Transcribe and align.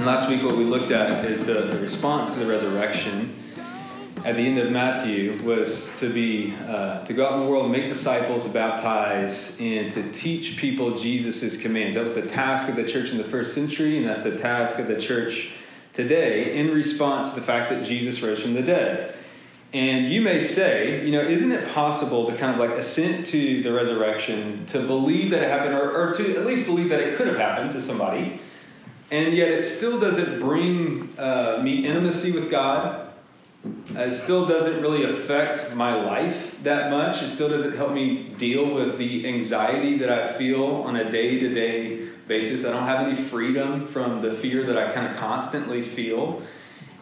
And 0.00 0.06
last 0.06 0.30
week, 0.30 0.42
what 0.42 0.56
we 0.56 0.64
looked 0.64 0.92
at 0.92 1.26
is 1.26 1.44
the, 1.44 1.66
the 1.66 1.76
response 1.76 2.32
to 2.32 2.40
the 2.40 2.46
resurrection 2.46 3.34
at 4.24 4.34
the 4.34 4.40
end 4.40 4.56
of 4.56 4.70
Matthew 4.70 5.38
was 5.42 5.94
to 5.96 6.08
be 6.08 6.56
uh, 6.66 7.04
to 7.04 7.12
go 7.12 7.26
out 7.26 7.34
in 7.34 7.40
the 7.40 7.46
world 7.46 7.70
make 7.70 7.86
disciples, 7.86 8.48
baptize, 8.48 9.60
and 9.60 9.92
to 9.92 10.10
teach 10.10 10.56
people 10.56 10.96
Jesus' 10.96 11.60
commands. 11.60 11.96
That 11.96 12.04
was 12.04 12.14
the 12.14 12.26
task 12.26 12.70
of 12.70 12.76
the 12.76 12.84
church 12.86 13.12
in 13.12 13.18
the 13.18 13.24
first 13.24 13.52
century, 13.52 13.98
and 13.98 14.08
that's 14.08 14.22
the 14.22 14.38
task 14.38 14.78
of 14.78 14.86
the 14.86 14.98
church 14.98 15.52
today 15.92 16.56
in 16.56 16.72
response 16.72 17.34
to 17.34 17.40
the 17.40 17.44
fact 17.44 17.68
that 17.68 17.84
Jesus 17.84 18.22
rose 18.22 18.40
from 18.40 18.54
the 18.54 18.62
dead. 18.62 19.14
And 19.74 20.10
you 20.10 20.22
may 20.22 20.40
say, 20.40 21.04
you 21.04 21.12
know, 21.12 21.20
isn't 21.20 21.52
it 21.52 21.74
possible 21.74 22.24
to 22.30 22.34
kind 22.38 22.54
of 22.54 22.58
like 22.58 22.78
assent 22.78 23.26
to 23.26 23.62
the 23.62 23.70
resurrection, 23.70 24.64
to 24.68 24.80
believe 24.80 25.28
that 25.32 25.42
it 25.42 25.50
happened, 25.50 25.74
or, 25.74 25.92
or 25.92 26.14
to 26.14 26.38
at 26.38 26.46
least 26.46 26.64
believe 26.64 26.88
that 26.88 27.00
it 27.00 27.16
could 27.16 27.26
have 27.26 27.36
happened 27.36 27.72
to 27.72 27.82
somebody, 27.82 28.40
and 29.10 29.36
yet 29.36 29.50
it 29.50 29.64
still 29.64 29.98
doesn't 29.98 30.40
bring 30.40 31.08
uh, 31.18 31.60
me 31.62 31.86
intimacy 31.86 32.32
with 32.32 32.50
God? 32.50 33.08
It 33.90 34.12
still 34.12 34.46
doesn't 34.46 34.80
really 34.80 35.04
affect 35.04 35.74
my 35.74 35.94
life 35.94 36.62
that 36.62 36.90
much. 36.90 37.22
It 37.22 37.28
still 37.28 37.48
doesn't 37.48 37.76
help 37.76 37.92
me 37.92 38.34
deal 38.38 38.74
with 38.74 38.96
the 38.96 39.26
anxiety 39.28 39.98
that 39.98 40.08
I 40.08 40.32
feel 40.32 40.64
on 40.64 40.96
a 40.96 41.10
day 41.10 41.38
to 41.38 41.52
day 41.52 42.08
basis. 42.26 42.64
I 42.64 42.72
don't 42.72 42.84
have 42.84 43.06
any 43.06 43.16
freedom 43.16 43.86
from 43.86 44.20
the 44.20 44.32
fear 44.32 44.64
that 44.64 44.78
I 44.78 44.92
kind 44.92 45.10
of 45.12 45.16
constantly 45.16 45.82
feel. 45.82 46.42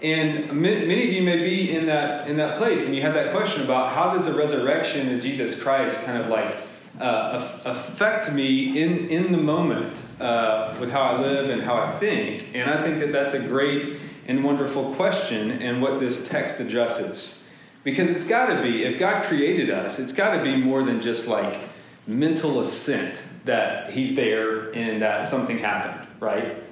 And 0.01 0.53
many 0.53 1.05
of 1.05 1.13
you 1.13 1.23
may 1.23 1.39
be 1.39 1.77
in 1.77 1.87
that 1.87 2.29
in 2.29 2.37
that 2.37 2.57
place, 2.57 2.87
and 2.87 2.95
you 2.95 3.03
have 3.03 3.15
that 3.15 3.33
question 3.33 3.63
about 3.63 3.93
how 3.93 4.15
does 4.15 4.27
the 4.27 4.33
resurrection 4.33 5.15
of 5.15 5.21
Jesus 5.21 5.61
Christ 5.61 6.05
kind 6.05 6.23
of 6.23 6.29
like 6.29 6.55
uh, 7.01 7.61
affect 7.65 8.33
me 8.33 8.81
in 8.81 9.09
in 9.09 9.33
the 9.33 9.39
moment 9.39 10.03
uh, 10.21 10.75
with 10.81 10.91
how 10.91 11.03
I 11.03 11.21
live 11.21 11.51
and 11.51 11.63
how 11.63 11.77
I 11.77 11.91
think. 11.93 12.49
And 12.55 12.71
I 12.71 12.83
think 12.83 13.01
that 13.01 13.13
that's 13.13 13.35
a 13.35 13.41
great 13.41 13.99
and 14.27 14.45
wonderful 14.45 14.95
question, 14.95 15.51
and 15.51 15.81
what 15.81 16.01
this 16.01 16.29
text 16.29 16.61
addresses, 16.61 17.49
because 17.83 18.11
it's 18.11 18.27
got 18.27 18.47
to 18.55 18.63
be 18.63 18.85
if 18.85 18.99
God 18.99 19.25
created 19.25 19.71
us, 19.71 19.99
it's 19.99 20.13
got 20.13 20.37
to 20.37 20.43
be 20.43 20.57
more 20.57 20.83
than 20.83 21.01
just 21.01 21.29
like 21.29 21.61
mental 22.07 22.61
assent 22.61 23.23
that 23.45 23.93
He's 23.93 24.15
there 24.15 24.71
and 24.75 25.01
that 25.03 25.27
something 25.27 25.59
happened, 25.59 26.07
right? 26.21 26.63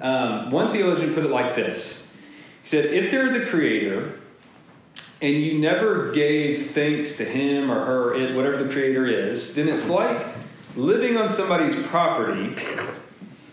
Um, 0.00 0.50
one 0.50 0.72
theologian 0.72 1.14
put 1.14 1.24
it 1.24 1.30
like 1.30 1.54
this 1.54 2.10
he 2.62 2.68
said, 2.68 2.86
If 2.86 3.10
there 3.10 3.26
is 3.26 3.34
a 3.34 3.46
creator 3.46 4.19
and 5.22 5.34
you 5.34 5.58
never 5.58 6.12
gave 6.12 6.70
thanks 6.70 7.16
to 7.16 7.24
him 7.24 7.70
or 7.70 7.84
her, 7.84 8.14
it, 8.14 8.34
whatever 8.34 8.62
the 8.62 8.72
creator 8.72 9.06
is, 9.06 9.54
then 9.54 9.68
it's 9.68 9.88
like 9.88 10.26
living 10.76 11.16
on 11.16 11.30
somebody's 11.30 11.74
property 11.86 12.56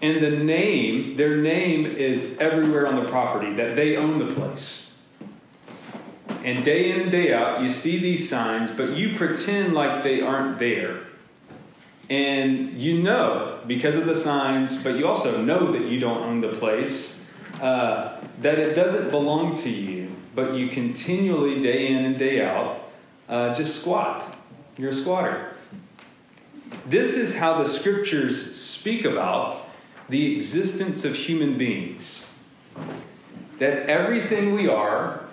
and 0.01 0.23
the 0.23 0.31
name, 0.31 1.17
their 1.17 1.37
name 1.37 1.85
is 1.85 2.37
everywhere 2.37 2.87
on 2.87 2.95
the 2.95 3.09
property, 3.09 3.53
that 3.55 3.75
they 3.75 3.97
own 3.97 4.19
the 4.19 4.33
place. 4.33 4.95
And 6.43 6.63
day 6.63 6.91
in 6.91 7.01
and 7.01 7.11
day 7.11 7.33
out, 7.33 7.61
you 7.61 7.69
see 7.69 7.97
these 7.97 8.29
signs, 8.29 8.69
but 8.71 8.95
you 8.95 9.17
pretend 9.17 9.73
like 9.73 10.03
they 10.03 10.21
aren't 10.21 10.59
there. 10.59 11.01
And 12.09 12.73
you 12.73 13.01
know, 13.01 13.59
because 13.67 13.97
of 13.97 14.05
the 14.05 14.15
signs, 14.15 14.81
but 14.81 14.95
you 14.95 15.07
also 15.07 15.41
know 15.41 15.71
that 15.71 15.85
you 15.85 15.99
don't 15.99 16.23
own 16.23 16.41
the 16.41 16.53
place, 16.53 17.27
uh, 17.59 18.21
that 18.41 18.59
it 18.59 18.75
doesn't 18.75 19.09
belong 19.09 19.55
to 19.55 19.69
you, 19.69 19.96
but 20.37 20.53
you 20.53 20.67
continually, 20.67 21.59
day 21.61 21.87
in 21.87 22.05
and 22.05 22.19
day 22.19 22.45
out, 22.45 22.91
uh, 23.27 23.55
just 23.55 23.81
squat. 23.81 24.37
You're 24.77 24.91
a 24.91 24.93
squatter. 24.93 25.53
This 26.85 27.15
is 27.15 27.37
how 27.37 27.57
the 27.57 27.67
scriptures 27.67 28.55
speak 28.55 29.03
about 29.03 29.67
the 30.09 30.35
existence 30.35 31.03
of 31.03 31.15
human 31.15 31.57
beings. 31.57 32.31
That 33.57 33.89
everything 33.89 34.53
we 34.53 34.69
are, 34.69 35.25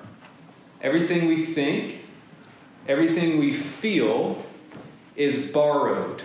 everything 0.81 1.26
we 1.26 1.44
think, 1.44 1.98
everything 2.88 3.38
we 3.38 3.53
feel 3.53 4.43
is 5.16 5.50
borrowed. 5.50 6.22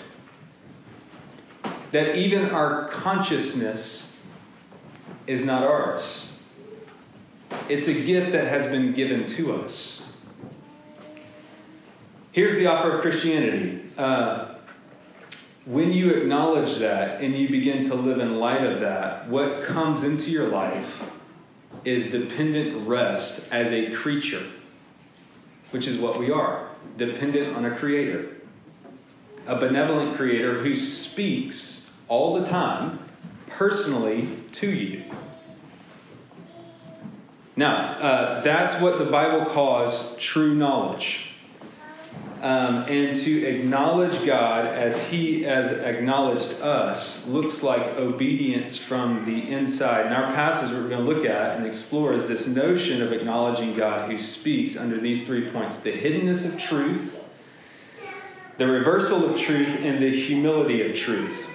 That 1.92 2.16
even 2.16 2.52
our 2.52 2.88
consciousness 2.88 4.18
is 5.28 5.44
not 5.44 5.64
ours. 5.64 6.29
It's 7.70 7.88
a 7.88 7.94
gift 7.94 8.32
that 8.32 8.48
has 8.48 8.66
been 8.66 8.94
given 8.94 9.28
to 9.28 9.62
us. 9.62 10.08
Here's 12.32 12.56
the 12.56 12.66
offer 12.66 12.96
of 12.96 13.02
Christianity. 13.02 13.84
Uh, 13.96 14.56
when 15.66 15.94
you 15.94 16.10
acknowledge 16.10 16.78
that 16.78 17.22
and 17.22 17.36
you 17.36 17.48
begin 17.48 17.84
to 17.84 17.94
live 17.94 18.20
in 18.20 18.40
light 18.40 18.64
of 18.64 18.80
that, 18.80 19.28
what 19.30 19.64
comes 19.64 20.04
into 20.04 20.32
your 20.32 20.48
life 20.48 21.12
is 21.86 22.10
dependent 22.10 22.88
rest 22.88 23.48
as 23.54 23.72
a 23.72 23.92
creature, 23.92 24.44
which 25.70 25.86
is 25.86 26.00
what 26.00 26.20
we 26.20 26.32
are 26.32 26.70
dependent 26.98 27.56
on 27.56 27.66
a 27.66 27.76
creator, 27.76 28.36
a 29.46 29.56
benevolent 29.60 30.18
creator 30.18 30.56
who 30.56 30.76
speaks 30.76 31.94
all 32.08 32.40
the 32.40 32.48
time 32.48 32.98
personally 33.48 34.28
to 34.54 34.72
you. 34.72 35.04
Now, 37.60 37.76
uh, 37.76 38.42
that's 38.42 38.82
what 38.82 39.00
the 39.00 39.04
Bible 39.04 39.46
calls 39.46 40.18
true 40.18 40.56
knowledge. 40.56 41.34
Um, 42.42 42.84
and 42.84 43.18
to 43.18 43.46
acknowledge 43.46 44.26
God 44.26 44.66
as 44.66 45.10
He 45.10 45.44
has 45.44 45.70
acknowledged 45.70 46.62
us 46.62 47.28
looks 47.28 47.62
like 47.62 47.82
obedience 47.98 48.78
from 48.78 49.26
the 49.26 49.52
inside. 49.52 50.06
And 50.06 50.16
our 50.16 50.32
passage 50.34 50.72
we're 50.72 50.88
going 50.88 51.06
to 51.06 51.14
look 51.14 51.26
at 51.26 51.58
and 51.58 51.68
explore 51.68 52.14
is 52.14 52.30
this 52.30 52.48
notion 52.48 53.02
of 53.02 53.12
acknowledging 53.12 53.76
God 53.76 54.10
who 54.10 54.18
speaks 54.18 54.78
under 54.78 54.98
these 54.98 55.28
three 55.28 55.52
points 55.52 55.80
the 55.80 55.92
hiddenness 55.92 56.46
of 56.46 56.58
truth, 56.58 57.22
the 58.58 58.68
reversal 58.68 59.30
of 59.30 59.38
truth, 59.38 59.82
and 59.82 60.02
the 60.02 60.18
humility 60.18 60.90
of 60.90 60.96
truth. 60.96 61.49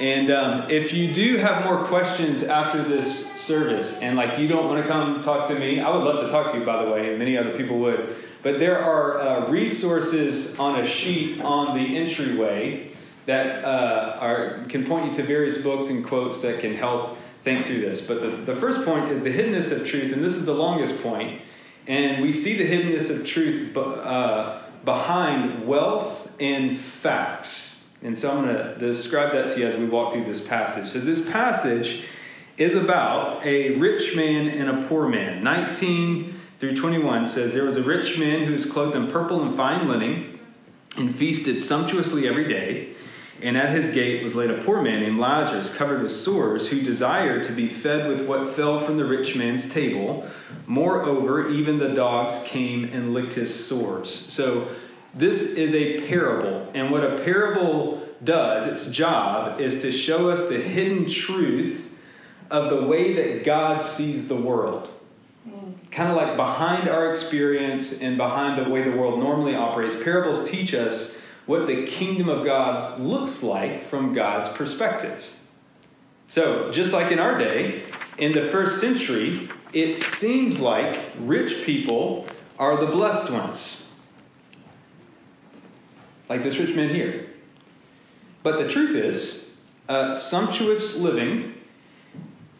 And 0.00 0.30
um, 0.30 0.70
if 0.70 0.92
you 0.92 1.12
do 1.12 1.38
have 1.38 1.64
more 1.64 1.84
questions 1.84 2.44
after 2.44 2.84
this 2.84 3.32
service, 3.32 3.98
and 3.98 4.16
like 4.16 4.38
you 4.38 4.46
don't 4.46 4.66
want 4.66 4.80
to 4.80 4.88
come 4.88 5.22
talk 5.22 5.48
to 5.48 5.58
me, 5.58 5.80
I 5.80 5.90
would 5.90 6.04
love 6.04 6.24
to 6.24 6.30
talk 6.30 6.52
to 6.52 6.58
you, 6.58 6.64
by 6.64 6.84
the 6.84 6.90
way, 6.90 7.08
and 7.08 7.18
many 7.18 7.36
other 7.36 7.56
people 7.56 7.78
would. 7.80 8.14
But 8.42 8.60
there 8.60 8.78
are 8.78 9.18
uh, 9.18 9.48
resources 9.48 10.56
on 10.58 10.78
a 10.78 10.86
sheet 10.86 11.40
on 11.40 11.76
the 11.76 11.96
entryway 11.96 12.92
that 13.26 13.64
uh, 13.64 14.16
are 14.20 14.64
can 14.68 14.86
point 14.86 15.06
you 15.06 15.14
to 15.14 15.22
various 15.24 15.62
books 15.62 15.88
and 15.88 16.04
quotes 16.04 16.42
that 16.42 16.60
can 16.60 16.76
help 16.76 17.18
think 17.42 17.66
through 17.66 17.80
this. 17.80 18.06
But 18.06 18.20
the, 18.20 18.28
the 18.28 18.54
first 18.54 18.84
point 18.84 19.10
is 19.10 19.22
the 19.22 19.32
hiddenness 19.32 19.72
of 19.72 19.86
truth, 19.86 20.12
and 20.12 20.24
this 20.24 20.36
is 20.36 20.46
the 20.46 20.54
longest 20.54 21.02
point. 21.02 21.42
And 21.88 22.22
we 22.22 22.32
see 22.32 22.56
the 22.56 22.68
hiddenness 22.68 23.10
of 23.10 23.26
truth 23.26 23.76
uh, 23.76 24.62
behind 24.84 25.66
wealth 25.66 26.30
and 26.38 26.78
facts. 26.78 27.77
And 28.02 28.16
so 28.16 28.30
I'm 28.30 28.44
going 28.44 28.56
to 28.56 28.78
describe 28.78 29.32
that 29.32 29.50
to 29.50 29.60
you 29.60 29.66
as 29.66 29.76
we 29.76 29.86
walk 29.86 30.12
through 30.12 30.24
this 30.24 30.46
passage. 30.46 30.88
So, 30.88 31.00
this 31.00 31.28
passage 31.30 32.04
is 32.56 32.74
about 32.74 33.44
a 33.44 33.76
rich 33.76 34.14
man 34.14 34.48
and 34.48 34.68
a 34.68 34.86
poor 34.86 35.08
man. 35.08 35.42
19 35.42 36.40
through 36.58 36.76
21 36.76 37.26
says, 37.26 37.54
There 37.54 37.64
was 37.64 37.76
a 37.76 37.82
rich 37.82 38.18
man 38.18 38.44
who 38.44 38.52
was 38.52 38.66
clothed 38.66 38.96
in 38.96 39.08
purple 39.08 39.42
and 39.42 39.56
fine 39.56 39.88
linen 39.88 40.38
and 40.96 41.14
feasted 41.14 41.62
sumptuously 41.62 42.28
every 42.28 42.46
day. 42.46 42.94
And 43.40 43.56
at 43.56 43.70
his 43.70 43.94
gate 43.94 44.24
was 44.24 44.34
laid 44.34 44.50
a 44.50 44.60
poor 44.64 44.82
man 44.82 45.00
named 45.00 45.20
Lazarus, 45.20 45.72
covered 45.72 46.02
with 46.02 46.10
sores, 46.10 46.68
who 46.68 46.82
desired 46.82 47.44
to 47.44 47.52
be 47.52 47.68
fed 47.68 48.08
with 48.08 48.26
what 48.26 48.48
fell 48.48 48.80
from 48.80 48.96
the 48.96 49.04
rich 49.04 49.36
man's 49.36 49.72
table. 49.72 50.28
Moreover, 50.66 51.48
even 51.48 51.78
the 51.78 51.90
dogs 51.90 52.42
came 52.44 52.84
and 52.84 53.14
licked 53.14 53.34
his 53.34 53.54
sores. 53.54 54.12
So, 54.12 54.68
this 55.18 55.54
is 55.54 55.74
a 55.74 56.06
parable. 56.06 56.70
And 56.74 56.90
what 56.90 57.04
a 57.04 57.18
parable 57.22 58.06
does, 58.22 58.66
its 58.66 58.90
job, 58.94 59.60
is 59.60 59.82
to 59.82 59.92
show 59.92 60.30
us 60.30 60.48
the 60.48 60.58
hidden 60.58 61.08
truth 61.08 61.92
of 62.50 62.70
the 62.70 62.86
way 62.86 63.12
that 63.14 63.44
God 63.44 63.82
sees 63.82 64.28
the 64.28 64.36
world. 64.36 64.90
Kind 65.90 66.10
of 66.10 66.16
like 66.16 66.36
behind 66.36 66.88
our 66.88 67.10
experience 67.10 68.00
and 68.00 68.16
behind 68.16 68.64
the 68.64 68.70
way 68.70 68.82
the 68.82 68.96
world 68.96 69.18
normally 69.18 69.54
operates, 69.54 70.00
parables 70.02 70.48
teach 70.48 70.74
us 70.74 71.20
what 71.46 71.66
the 71.66 71.86
kingdom 71.86 72.28
of 72.28 72.44
God 72.44 73.00
looks 73.00 73.42
like 73.42 73.82
from 73.82 74.12
God's 74.12 74.48
perspective. 74.50 75.34
So, 76.26 76.70
just 76.70 76.92
like 76.92 77.10
in 77.10 77.18
our 77.18 77.38
day, 77.38 77.82
in 78.18 78.32
the 78.32 78.50
first 78.50 78.80
century, 78.80 79.48
it 79.72 79.94
seems 79.94 80.60
like 80.60 81.00
rich 81.18 81.64
people 81.64 82.26
are 82.58 82.76
the 82.76 82.86
blessed 82.86 83.32
ones 83.32 83.87
like 86.28 86.42
this 86.42 86.58
rich 86.58 86.74
man 86.74 86.90
here. 86.90 87.26
But 88.42 88.58
the 88.58 88.68
truth 88.68 88.94
is, 88.94 89.50
uh, 89.88 90.14
sumptuous 90.14 90.96
living 90.96 91.54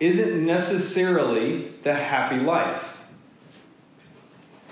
isn't 0.00 0.44
necessarily 0.44 1.72
the 1.82 1.94
happy 1.94 2.38
life. 2.38 3.04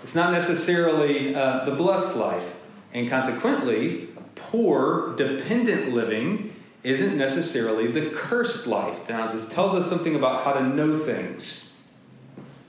It's 0.02 0.14
not 0.14 0.32
necessarily 0.32 1.34
uh, 1.34 1.64
the 1.64 1.72
blessed 1.72 2.16
life. 2.16 2.54
And 2.92 3.10
consequently, 3.10 4.08
poor, 4.34 5.14
dependent 5.16 5.92
living 5.92 6.54
isn't 6.82 7.16
necessarily 7.16 7.90
the 7.90 8.10
cursed 8.10 8.66
life. 8.66 9.08
Now, 9.08 9.30
this 9.30 9.48
tells 9.48 9.74
us 9.74 9.88
something 9.88 10.14
about 10.14 10.44
how 10.44 10.52
to 10.52 10.62
know 10.62 10.96
things. 10.96 11.76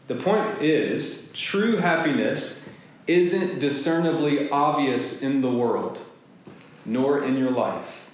The 0.08 0.16
point 0.16 0.62
is, 0.62 1.32
true 1.34 1.78
happiness 1.78 2.68
isn't 3.06 3.60
discernibly 3.60 4.50
obvious 4.50 5.22
in 5.22 5.42
the 5.42 5.52
world, 5.52 6.04
nor 6.88 7.24
in 7.24 7.38
your 7.38 7.52
life. 7.52 8.10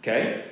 Okay? 0.00 0.44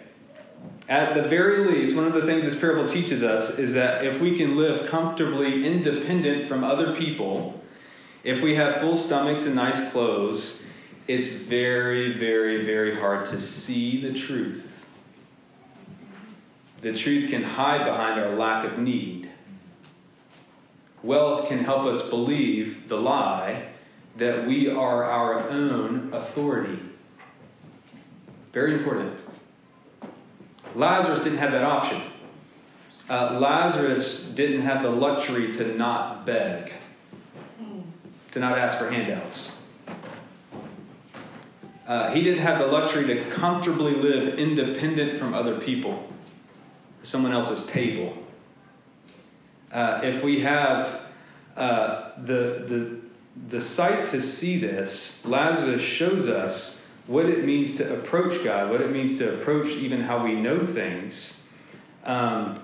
At 0.89 1.15
the 1.15 1.23
very 1.23 1.59
least, 1.59 1.97
one 1.97 2.07
of 2.07 2.13
the 2.13 2.23
things 2.23 2.45
this 2.45 2.59
parable 2.59 2.87
teaches 2.87 3.23
us 3.23 3.59
is 3.59 3.75
that 3.75 4.05
if 4.05 4.21
we 4.21 4.37
can 4.37 4.57
live 4.57 4.89
comfortably 4.89 5.67
independent 5.67 6.49
from 6.49 6.65
other 6.65 6.95
people, 6.95 7.61
if 8.25 8.41
we 8.41 8.55
have 8.55 8.77
full 8.77 8.97
stomachs 8.97 9.45
and 9.45 9.55
nice 9.55 9.91
clothes, 9.93 10.63
it's 11.09 11.29
very, 11.29 12.13
very, 12.13 12.65
very 12.65 12.99
hard 12.99 13.27
to 13.27 13.41
see 13.41 14.01
the 14.01 14.13
truth. 14.13 14.89
The 16.81 16.93
truth 16.93 17.31
can 17.31 17.43
hide 17.43 17.85
behind 17.85 18.21
our 18.21 18.35
lack 18.35 18.65
of 18.65 18.79
need. 18.79 19.31
Wealth 21.03 21.49
can 21.49 21.65
help 21.65 21.85
us 21.85 22.09
believe 22.09 22.89
the 22.89 22.97
lie 22.97 23.69
that 24.17 24.47
we 24.47 24.69
are 24.69 25.05
our 25.05 25.49
own 25.49 26.11
authority. 26.13 26.79
Very 28.53 28.75
important. 28.75 29.19
Lazarus 30.75 31.25
didn't 31.25 31.39
have 31.39 31.53
that 31.53 31.65
option. 31.65 32.03
Uh, 33.09 33.39
Lazarus 33.41 34.31
didn't 34.31 34.63
have 34.63 34.83
the 34.83 34.91
luxury 34.91 35.53
to 35.53 35.77
not 35.77 36.25
beg, 36.25 36.73
to 38.31 38.39
not 38.39 38.57
ask 38.57 38.79
for 38.79 38.91
handouts. 38.91 39.59
Uh, 41.87 42.11
he 42.13 42.23
didn't 42.23 42.41
have 42.41 42.59
the 42.59 42.67
luxury 42.67 43.07
to 43.07 43.25
comfortably 43.31 43.95
live 43.95 44.39
independent 44.39 45.19
from 45.19 45.35
other 45.35 45.59
people, 45.59 46.09
someone 47.03 47.33
else's 47.33 47.67
table. 47.67 48.17
Uh, 49.73 50.01
if 50.03 50.23
we 50.23 50.41
have 50.41 51.03
uh, 51.57 52.13
the, 52.19 52.65
the, 52.67 53.01
the 53.49 53.61
sight 53.61 54.07
to 54.07 54.23
see 54.23 54.59
this, 54.59 55.25
Lazarus 55.27 55.83
shows 55.83 56.29
us 56.29 56.82
what 57.07 57.27
it 57.27 57.45
means 57.45 57.77
to 57.77 57.95
approach 57.95 58.43
God, 58.45 58.71
what 58.71 58.81
it 58.81 58.91
means 58.91 59.19
to 59.19 59.35
approach 59.35 59.69
even 59.69 60.03
how 60.03 60.25
we 60.25 60.35
know 60.35 60.61
things. 60.61 61.43
Um, 62.05 62.61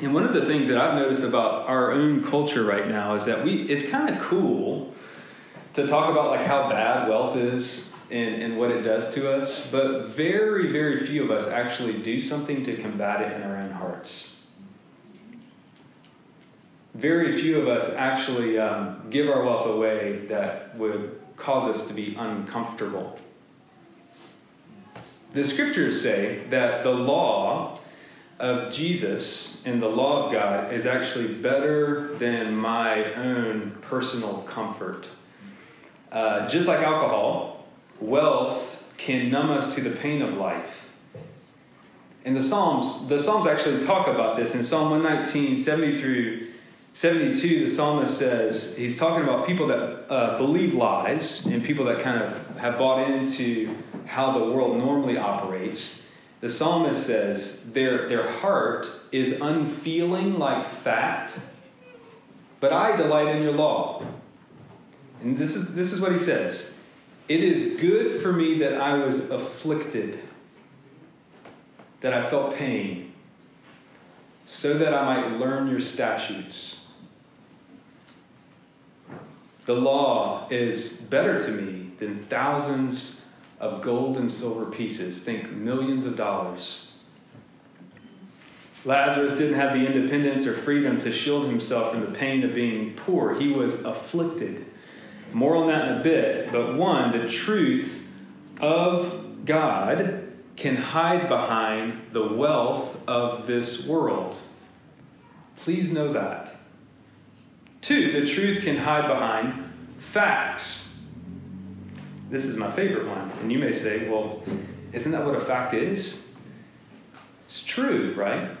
and 0.00 0.12
one 0.12 0.24
of 0.24 0.34
the 0.34 0.44
things 0.46 0.68
that 0.68 0.78
I've 0.78 0.94
noticed 0.94 1.22
about 1.22 1.68
our 1.68 1.92
own 1.92 2.24
culture 2.24 2.64
right 2.64 2.88
now 2.88 3.14
is 3.14 3.26
that 3.26 3.44
we 3.44 3.62
it's 3.62 3.88
kind 3.88 4.14
of 4.14 4.20
cool 4.20 4.92
to 5.74 5.86
talk 5.86 6.10
about 6.10 6.30
like 6.30 6.46
how 6.46 6.68
bad 6.68 7.08
wealth 7.08 7.36
is 7.36 7.94
and, 8.10 8.42
and 8.42 8.58
what 8.58 8.70
it 8.70 8.82
does 8.82 9.14
to 9.14 9.32
us, 9.32 9.70
but 9.70 10.08
very, 10.08 10.70
very 10.70 11.00
few 11.00 11.24
of 11.24 11.30
us 11.30 11.48
actually 11.48 11.94
do 11.94 12.20
something 12.20 12.64
to 12.64 12.76
combat 12.76 13.20
it 13.22 13.32
in 13.32 13.42
our 13.42 13.56
own 13.56 13.70
hearts. 13.70 14.36
Very 16.94 17.36
few 17.36 17.60
of 17.60 17.66
us 17.66 17.92
actually 17.94 18.58
um, 18.58 19.06
give 19.10 19.28
our 19.28 19.44
wealth 19.44 19.66
away 19.66 20.26
that 20.28 20.76
would 20.76 21.20
cause 21.36 21.64
us 21.64 21.88
to 21.88 21.94
be 21.94 22.14
uncomfortable. 22.16 23.18
The 25.34 25.42
scriptures 25.42 26.00
say 26.00 26.42
that 26.50 26.84
the 26.84 26.92
law 26.92 27.80
of 28.38 28.72
Jesus 28.72 29.60
and 29.66 29.82
the 29.82 29.88
law 29.88 30.26
of 30.26 30.32
God 30.32 30.72
is 30.72 30.86
actually 30.86 31.34
better 31.34 32.14
than 32.14 32.56
my 32.56 33.12
own 33.14 33.72
personal 33.80 34.42
comfort. 34.42 35.08
Uh, 36.12 36.48
just 36.48 36.68
like 36.68 36.78
alcohol, 36.80 37.66
wealth 38.00 38.88
can 38.96 39.28
numb 39.28 39.50
us 39.50 39.74
to 39.74 39.80
the 39.80 39.90
pain 39.90 40.22
of 40.22 40.34
life. 40.34 40.88
And 42.24 42.36
the 42.36 42.42
Psalms, 42.42 43.08
the 43.08 43.18
Psalms 43.18 43.48
actually 43.48 43.84
talk 43.84 44.06
about 44.06 44.36
this. 44.36 44.54
In 44.54 44.62
Psalm 44.62 44.90
119, 44.90 45.56
70 45.56 45.98
through 45.98 46.46
72, 46.94 47.64
the 47.64 47.68
psalmist 47.68 48.16
says, 48.16 48.76
he's 48.76 48.96
talking 48.96 49.24
about 49.24 49.48
people 49.48 49.66
that 49.66 50.06
uh, 50.08 50.38
believe 50.38 50.74
lies 50.74 51.44
and 51.44 51.62
people 51.64 51.84
that 51.86 51.98
kind 51.98 52.22
of 52.22 52.56
have 52.58 52.78
bought 52.78 53.10
into 53.10 53.76
how 54.06 54.30
the 54.38 54.44
world 54.44 54.78
normally 54.78 55.18
operates. 55.18 56.08
The 56.40 56.48
psalmist 56.48 57.04
says, 57.04 57.72
their, 57.72 58.08
their 58.08 58.30
heart 58.30 58.88
is 59.10 59.40
unfeeling 59.40 60.38
like 60.38 60.68
fat, 60.68 61.36
but 62.60 62.72
I 62.72 62.96
delight 62.96 63.34
in 63.34 63.42
your 63.42 63.54
law. 63.54 64.04
And 65.20 65.36
this 65.36 65.56
is, 65.56 65.74
this 65.74 65.92
is 65.92 66.00
what 66.00 66.12
he 66.12 66.18
says 66.20 66.78
it 67.26 67.42
is 67.42 67.80
good 67.80 68.22
for 68.22 68.32
me 68.32 68.58
that 68.58 68.80
I 68.80 68.98
was 68.98 69.30
afflicted, 69.32 70.20
that 72.02 72.14
I 72.14 72.30
felt 72.30 72.54
pain, 72.54 73.14
so 74.46 74.74
that 74.74 74.94
I 74.94 75.22
might 75.22 75.40
learn 75.40 75.68
your 75.68 75.80
statutes. 75.80 76.83
The 79.66 79.74
law 79.74 80.46
is 80.50 80.92
better 80.92 81.40
to 81.40 81.50
me 81.50 81.92
than 81.98 82.24
thousands 82.24 83.26
of 83.60 83.80
gold 83.80 84.16
and 84.18 84.30
silver 84.30 84.66
pieces. 84.66 85.22
Think 85.22 85.52
millions 85.52 86.04
of 86.04 86.16
dollars. 86.16 86.92
Lazarus 88.84 89.38
didn't 89.38 89.54
have 89.54 89.72
the 89.72 89.86
independence 89.86 90.46
or 90.46 90.52
freedom 90.52 90.98
to 90.98 91.12
shield 91.12 91.46
himself 91.46 91.92
from 91.92 92.00
the 92.00 92.18
pain 92.18 92.44
of 92.44 92.54
being 92.54 92.94
poor. 92.94 93.34
He 93.34 93.48
was 93.48 93.82
afflicted. 93.82 94.66
More 95.32 95.56
on 95.56 95.68
that 95.68 95.90
in 95.90 96.00
a 96.00 96.02
bit, 96.02 96.52
but 96.52 96.74
one, 96.74 97.10
the 97.10 97.26
truth 97.26 98.06
of 98.60 99.46
God 99.46 100.32
can 100.56 100.76
hide 100.76 101.28
behind 101.28 102.12
the 102.12 102.26
wealth 102.28 102.96
of 103.08 103.46
this 103.46 103.86
world. 103.86 104.36
Please 105.56 105.90
know 105.90 106.12
that. 106.12 106.53
Two, 107.84 108.12
the 108.18 108.26
truth 108.26 108.62
can 108.62 108.78
hide 108.78 109.06
behind 109.08 109.62
facts. 109.98 111.02
This 112.30 112.46
is 112.46 112.56
my 112.56 112.72
favorite 112.72 113.06
one. 113.06 113.30
And 113.42 113.52
you 113.52 113.58
may 113.58 113.74
say, 113.74 114.08
well, 114.08 114.42
isn't 114.94 115.12
that 115.12 115.26
what 115.26 115.34
a 115.34 115.40
fact 115.40 115.74
is? 115.74 116.26
It's 117.46 117.62
true, 117.62 118.14
right? 118.16 118.52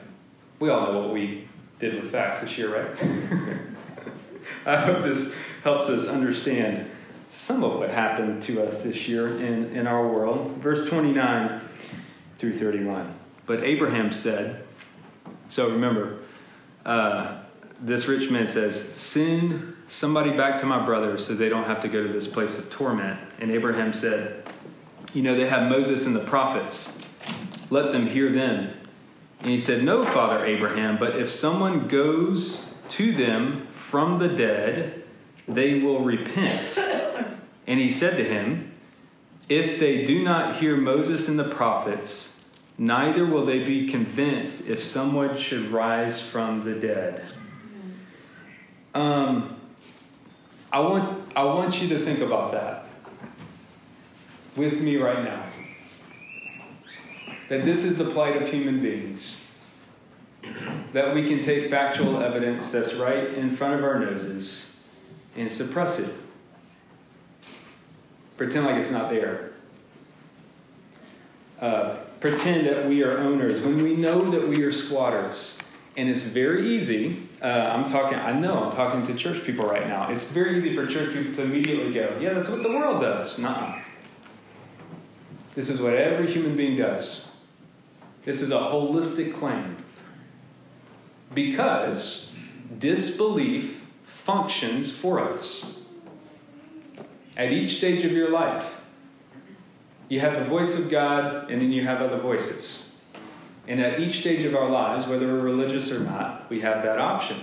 We 0.58 0.68
all 0.68 0.92
know 0.92 1.00
what 1.00 1.14
we 1.14 1.48
did 1.78 1.94
with 1.94 2.12
facts 2.12 2.42
this 2.42 2.58
year, 2.58 2.68
right? 2.68 3.58
I 4.66 4.76
hope 4.76 5.02
this 5.02 5.34
helps 5.62 5.88
us 5.88 6.06
understand 6.06 6.90
some 7.30 7.64
of 7.64 7.78
what 7.78 7.88
happened 7.88 8.42
to 8.42 8.62
us 8.62 8.84
this 8.84 9.08
year 9.08 9.38
in, 9.38 9.74
in 9.74 9.86
our 9.86 10.06
world. 10.06 10.58
Verse 10.58 10.86
29 10.86 11.62
through 12.36 12.52
31. 12.52 13.14
But 13.46 13.64
Abraham 13.64 14.12
said, 14.12 14.66
so 15.48 15.70
remember, 15.70 16.18
uh, 16.84 17.38
this 17.84 18.06
rich 18.06 18.30
man 18.30 18.46
says, 18.46 18.94
Send 18.94 19.76
somebody 19.88 20.30
back 20.30 20.58
to 20.60 20.66
my 20.66 20.84
brothers 20.84 21.26
so 21.26 21.34
they 21.34 21.50
don't 21.50 21.66
have 21.66 21.80
to 21.80 21.88
go 21.88 22.04
to 22.04 22.12
this 22.12 22.26
place 22.26 22.58
of 22.58 22.70
torment. 22.70 23.20
And 23.38 23.50
Abraham 23.50 23.92
said, 23.92 24.42
You 25.12 25.22
know, 25.22 25.36
they 25.36 25.46
have 25.46 25.68
Moses 25.68 26.06
and 26.06 26.16
the 26.16 26.24
prophets. 26.24 26.98
Let 27.70 27.92
them 27.92 28.06
hear 28.06 28.32
them. 28.32 28.74
And 29.40 29.50
he 29.50 29.58
said, 29.58 29.84
No, 29.84 30.04
Father 30.04 30.44
Abraham, 30.44 30.96
but 30.96 31.16
if 31.16 31.28
someone 31.28 31.86
goes 31.86 32.66
to 32.88 33.12
them 33.12 33.66
from 33.72 34.18
the 34.18 34.28
dead, 34.28 35.02
they 35.46 35.80
will 35.80 36.00
repent. 36.00 36.78
And 37.66 37.80
he 37.80 37.90
said 37.90 38.16
to 38.16 38.24
him, 38.24 38.72
If 39.50 39.78
they 39.78 40.04
do 40.04 40.22
not 40.22 40.56
hear 40.56 40.76
Moses 40.76 41.28
and 41.28 41.38
the 41.38 41.48
prophets, 41.48 42.44
neither 42.78 43.26
will 43.26 43.44
they 43.44 43.62
be 43.62 43.88
convinced 43.90 44.68
if 44.68 44.82
someone 44.82 45.36
should 45.36 45.70
rise 45.70 46.20
from 46.20 46.62
the 46.62 46.74
dead. 46.74 47.22
Um, 48.94 49.56
I, 50.72 50.80
want, 50.80 51.32
I 51.36 51.44
want 51.44 51.82
you 51.82 51.88
to 51.88 51.98
think 51.98 52.20
about 52.20 52.52
that 52.52 52.86
with 54.56 54.80
me 54.80 54.96
right 54.96 55.22
now. 55.22 55.44
That 57.48 57.64
this 57.64 57.84
is 57.84 57.98
the 57.98 58.04
plight 58.04 58.40
of 58.40 58.48
human 58.48 58.80
beings. 58.80 59.52
That 60.92 61.14
we 61.14 61.26
can 61.26 61.40
take 61.40 61.70
factual 61.70 62.22
evidence 62.22 62.70
that's 62.70 62.94
right 62.94 63.34
in 63.34 63.54
front 63.54 63.74
of 63.74 63.84
our 63.84 63.98
noses 63.98 64.80
and 65.36 65.50
suppress 65.50 65.98
it. 65.98 66.14
Pretend 68.36 68.66
like 68.66 68.76
it's 68.76 68.90
not 68.90 69.10
there. 69.10 69.52
Uh, 71.60 71.96
pretend 72.20 72.66
that 72.66 72.88
we 72.88 73.02
are 73.02 73.18
owners 73.18 73.60
when 73.60 73.82
we 73.82 73.94
know 73.94 74.30
that 74.30 74.46
we 74.46 74.62
are 74.62 74.72
squatters. 74.72 75.58
And 75.96 76.08
it's 76.08 76.22
very 76.22 76.68
easy. 76.68 77.28
Uh, 77.44 77.70
I'm 77.74 77.84
talking, 77.84 78.18
I 78.18 78.32
know 78.32 78.54
I'm 78.54 78.72
talking 78.72 79.02
to 79.02 79.14
church 79.14 79.44
people 79.44 79.66
right 79.66 79.86
now. 79.86 80.08
It's 80.08 80.24
very 80.24 80.56
easy 80.56 80.74
for 80.74 80.86
church 80.86 81.12
people 81.12 81.34
to 81.34 81.42
immediately 81.42 81.92
go, 81.92 82.16
yeah, 82.18 82.32
that's 82.32 82.48
what 82.48 82.62
the 82.62 82.70
world 82.70 83.02
does. 83.02 83.38
Nah. 83.38 83.80
This 85.54 85.68
is 85.68 85.78
what 85.78 85.92
every 85.92 86.26
human 86.26 86.56
being 86.56 86.74
does. 86.74 87.30
This 88.22 88.40
is 88.40 88.50
a 88.50 88.54
holistic 88.54 89.34
claim. 89.34 89.76
Because 91.34 92.32
disbelief 92.78 93.86
functions 94.04 94.96
for 94.96 95.20
us. 95.20 95.76
At 97.36 97.52
each 97.52 97.76
stage 97.76 98.04
of 98.04 98.12
your 98.12 98.30
life, 98.30 98.80
you 100.08 100.20
have 100.20 100.32
the 100.32 100.46
voice 100.46 100.78
of 100.78 100.88
God 100.88 101.50
and 101.50 101.60
then 101.60 101.72
you 101.72 101.84
have 101.84 102.00
other 102.00 102.16
voices. 102.16 102.83
And 103.66 103.80
at 103.80 104.00
each 104.00 104.20
stage 104.20 104.44
of 104.44 104.54
our 104.54 104.68
lives, 104.68 105.06
whether 105.06 105.26
we're 105.26 105.40
religious 105.40 105.90
or 105.90 106.00
not, 106.00 106.48
we 106.50 106.60
have 106.60 106.82
that 106.82 106.98
option 106.98 107.36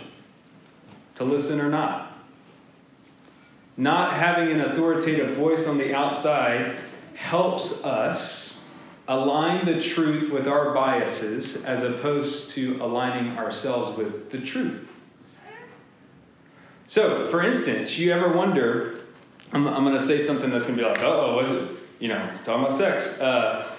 to 1.15 1.23
listen 1.23 1.59
or 1.59 1.69
not. 1.69 2.13
Not 3.77 4.13
having 4.13 4.51
an 4.51 4.61
authoritative 4.61 5.35
voice 5.35 5.67
on 5.67 5.77
the 5.77 5.93
outside 5.93 6.79
helps 7.15 7.83
us 7.83 8.67
align 9.07 9.65
the 9.65 9.81
truth 9.81 10.31
with 10.31 10.47
our 10.47 10.73
biases 10.73 11.65
as 11.65 11.83
opposed 11.83 12.51
to 12.51 12.77
aligning 12.81 13.37
ourselves 13.37 13.97
with 13.97 14.29
the 14.29 14.39
truth. 14.39 14.99
So, 16.87 17.27
for 17.27 17.41
instance, 17.41 17.97
you 17.97 18.11
ever 18.11 18.29
wonder, 18.29 19.01
I'm, 19.53 19.67
I'm 19.67 19.83
going 19.83 19.97
to 19.97 20.05
say 20.05 20.21
something 20.21 20.49
that's 20.49 20.65
going 20.65 20.77
to 20.77 20.83
be 20.83 20.87
like, 20.87 21.01
oh, 21.01 21.37
was 21.37 21.49
it, 21.49 21.69
you 21.99 22.09
know, 22.09 22.29
it's 22.33 22.43
talking 22.43 22.63
about 22.63 22.77
sex. 22.77 23.19
Uh, 23.19 23.73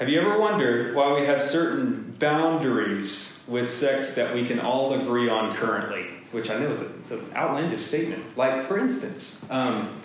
have 0.00 0.08
you 0.08 0.18
ever 0.18 0.38
wondered 0.38 0.94
why 0.94 1.12
we 1.12 1.26
have 1.26 1.42
certain 1.42 2.16
boundaries 2.18 3.44
with 3.46 3.68
sex 3.68 4.14
that 4.14 4.34
we 4.34 4.46
can 4.46 4.58
all 4.58 4.94
agree 4.94 5.28
on 5.28 5.54
currently? 5.54 6.06
Which 6.32 6.48
I 6.48 6.58
know 6.58 6.70
is 6.70 7.10
a, 7.10 7.18
an 7.18 7.24
outlandish 7.36 7.84
statement. 7.84 8.34
Like, 8.34 8.66
for 8.66 8.78
instance, 8.78 9.44
um, 9.50 10.00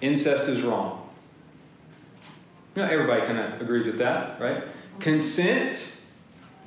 incest 0.00 0.48
is 0.48 0.62
wrong. 0.62 1.10
You 2.76 2.82
know, 2.82 2.88
everybody 2.88 3.22
kind 3.22 3.38
of 3.40 3.60
agrees 3.60 3.86
with 3.86 3.98
that, 3.98 4.40
right? 4.40 4.62
Consent, 5.00 5.98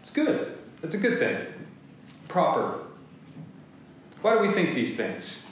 it's 0.01 0.11
good. 0.11 0.57
That's 0.81 0.95
a 0.95 0.99
good 0.99 1.17
thing. 1.17 1.47
Proper. 2.27 2.79
Why 4.21 4.33
do 4.33 4.41
we 4.41 4.51
think 4.51 4.75
these 4.75 4.97
things? 4.97 5.49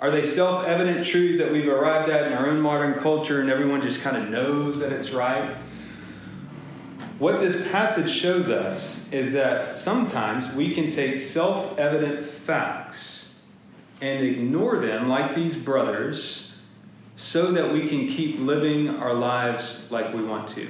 Are 0.00 0.10
they 0.10 0.24
self 0.24 0.66
evident 0.66 1.06
truths 1.06 1.38
that 1.38 1.52
we've 1.52 1.68
arrived 1.68 2.10
at 2.10 2.26
in 2.26 2.32
our 2.32 2.48
own 2.48 2.60
modern 2.60 2.94
culture 2.94 3.42
and 3.42 3.50
everyone 3.50 3.82
just 3.82 4.00
kind 4.00 4.16
of 4.16 4.30
knows 4.30 4.80
that 4.80 4.92
it's 4.92 5.10
right? 5.10 5.56
What 7.18 7.38
this 7.38 7.68
passage 7.70 8.10
shows 8.10 8.48
us 8.48 9.12
is 9.12 9.34
that 9.34 9.76
sometimes 9.76 10.54
we 10.54 10.74
can 10.74 10.90
take 10.90 11.20
self 11.20 11.78
evident 11.78 12.24
facts 12.24 13.42
and 14.00 14.24
ignore 14.24 14.78
them, 14.78 15.06
like 15.06 15.34
these 15.34 15.54
brothers, 15.54 16.54
so 17.16 17.52
that 17.52 17.70
we 17.70 17.86
can 17.86 18.08
keep 18.08 18.38
living 18.38 18.88
our 18.88 19.12
lives 19.12 19.90
like 19.90 20.14
we 20.14 20.22
want 20.22 20.48
to. 20.48 20.66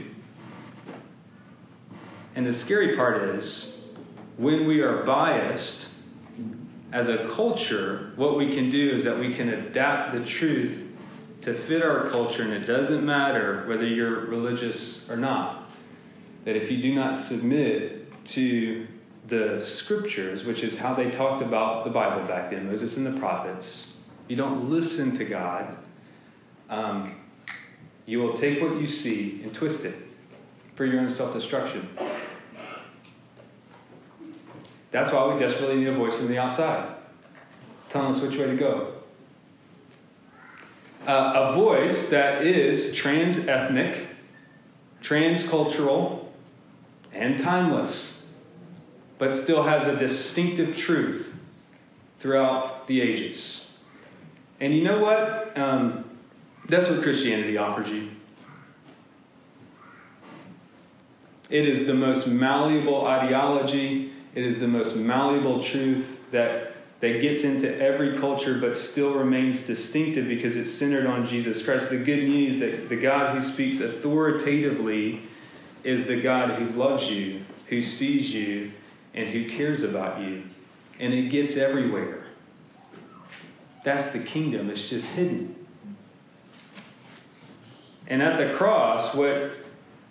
And 2.35 2.45
the 2.45 2.53
scary 2.53 2.97
part 2.97 3.23
is 3.37 3.85
when 4.37 4.67
we 4.67 4.81
are 4.81 5.05
biased 5.05 5.90
as 6.93 7.09
a 7.09 7.29
culture, 7.29 8.13
what 8.17 8.37
we 8.37 8.55
can 8.55 8.71
do 8.71 8.91
is 8.91 9.05
that 9.05 9.19
we 9.19 9.33
can 9.33 9.49
adapt 9.49 10.13
the 10.13 10.25
truth 10.25 10.87
to 11.43 11.55
fit 11.55 11.83
our 11.83 12.05
culture, 12.05 12.43
and 12.43 12.53
it 12.53 12.67
doesn't 12.67 13.05
matter 13.05 13.65
whether 13.67 13.87
you're 13.87 14.27
religious 14.27 15.09
or 15.09 15.17
not. 15.17 15.71
That 16.45 16.57
if 16.57 16.71
you 16.71 16.83
do 16.83 16.95
not 16.95 17.17
submit 17.17 18.25
to 18.27 18.87
the 19.29 19.59
scriptures, 19.59 20.45
which 20.45 20.63
is 20.63 20.79
how 20.79 20.95
they 20.95 21.11
talked 21.11 21.41
about 21.41 21.85
the 21.85 21.91
Bible 21.91 22.27
back 22.27 22.51
then, 22.51 22.67
Moses 22.67 22.97
and 22.97 23.07
the 23.07 23.19
prophets, 23.19 23.99
you 24.29 24.37
don't 24.37 24.69
listen 24.69 25.17
to 25.17 25.25
God, 25.25 25.77
um, 26.69 27.15
you 28.07 28.19
will 28.19 28.35
take 28.35 28.61
what 28.61 28.81
you 28.81 28.87
see 28.87 29.41
and 29.43 29.55
twist 29.55 29.85
it 29.85 29.95
for 30.75 30.85
your 30.85 31.01
own 31.01 31.11
self 31.11 31.33
destruction. 31.33 31.89
That's 34.91 35.13
why 35.13 35.33
we 35.33 35.39
desperately 35.39 35.77
need 35.77 35.89
a 35.89 35.95
voice 35.95 36.15
from 36.15 36.29
the 36.29 36.39
outside, 36.39 36.95
telling 37.89 38.09
us 38.09 38.21
which 38.21 38.37
way 38.37 38.47
to 38.47 38.57
go. 38.57 38.93
Uh, 41.07 41.33
a 41.51 41.53
voice 41.55 42.11
that 42.11 42.43
is 42.43 42.95
trans 42.95 43.47
ethnic, 43.47 44.07
transcultural, 45.03 46.27
and 47.13 47.39
timeless, 47.39 48.27
but 49.19 49.35
still 49.35 49.63
has 49.63 49.87
a 49.87 49.97
distinctive 49.97 50.77
truth 50.77 51.45
throughout 52.19 52.87
the 52.87 53.01
ages. 53.01 53.71
And 54.61 54.75
you 54.75 54.83
know 54.83 55.01
what? 55.01 55.57
Um, 55.57 56.05
that's 56.69 56.89
what 56.89 57.03
Christianity 57.03 57.57
offers 57.57 57.91
you. 57.91 58.11
It 61.49 61.67
is 61.67 61.87
the 61.87 61.95
most 61.95 62.29
malleable 62.29 63.07
ideology 63.07 64.10
it 64.35 64.45
is 64.45 64.61
the 64.61 64.69
most 64.69 64.97
malleable 64.97 65.63
truth 65.63 66.31
that, 66.31 66.73
that 67.01 67.21
gets 67.21 67.43
into 67.43 67.81
every 67.81 68.17
culture 68.17 68.59
but 68.59 68.77
still 68.77 69.15
remains 69.15 69.67
distinctive 69.67 70.29
because 70.29 70.57
it's 70.57 70.71
centered 70.71 71.07
on 71.07 71.27
Jesus 71.27 71.65
Christ. 71.65 71.91
The 71.91 71.99
good 71.99 72.29
news 72.29 72.61
that 72.61 72.89
the 72.89 72.97
God 72.97 73.35
who 73.35 73.43
speaks 73.43 73.81
authoritatively 73.81 75.23
is 75.83 76.07
the 76.07 76.21
God 76.21 76.51
who 76.51 76.67
loves 76.79 77.11
you, 77.11 77.45
who 77.67 77.83
sees 77.83 78.33
you, 78.33 78.73
and 79.15 79.29
who 79.31 79.51
cares 79.51 79.83
about 79.83 80.21
you. 80.21 80.45
And 81.01 81.13
it 81.13 81.31
gets 81.31 81.57
everywhere. 81.57 82.27
That's 83.83 84.09
the 84.09 84.19
kingdom, 84.19 84.71
it's 84.71 84.89
just 84.89 85.07
hidden. 85.09 85.57
And 88.07 88.23
at 88.23 88.37
the 88.37 88.55
cross, 88.55 89.15
what 89.15 89.57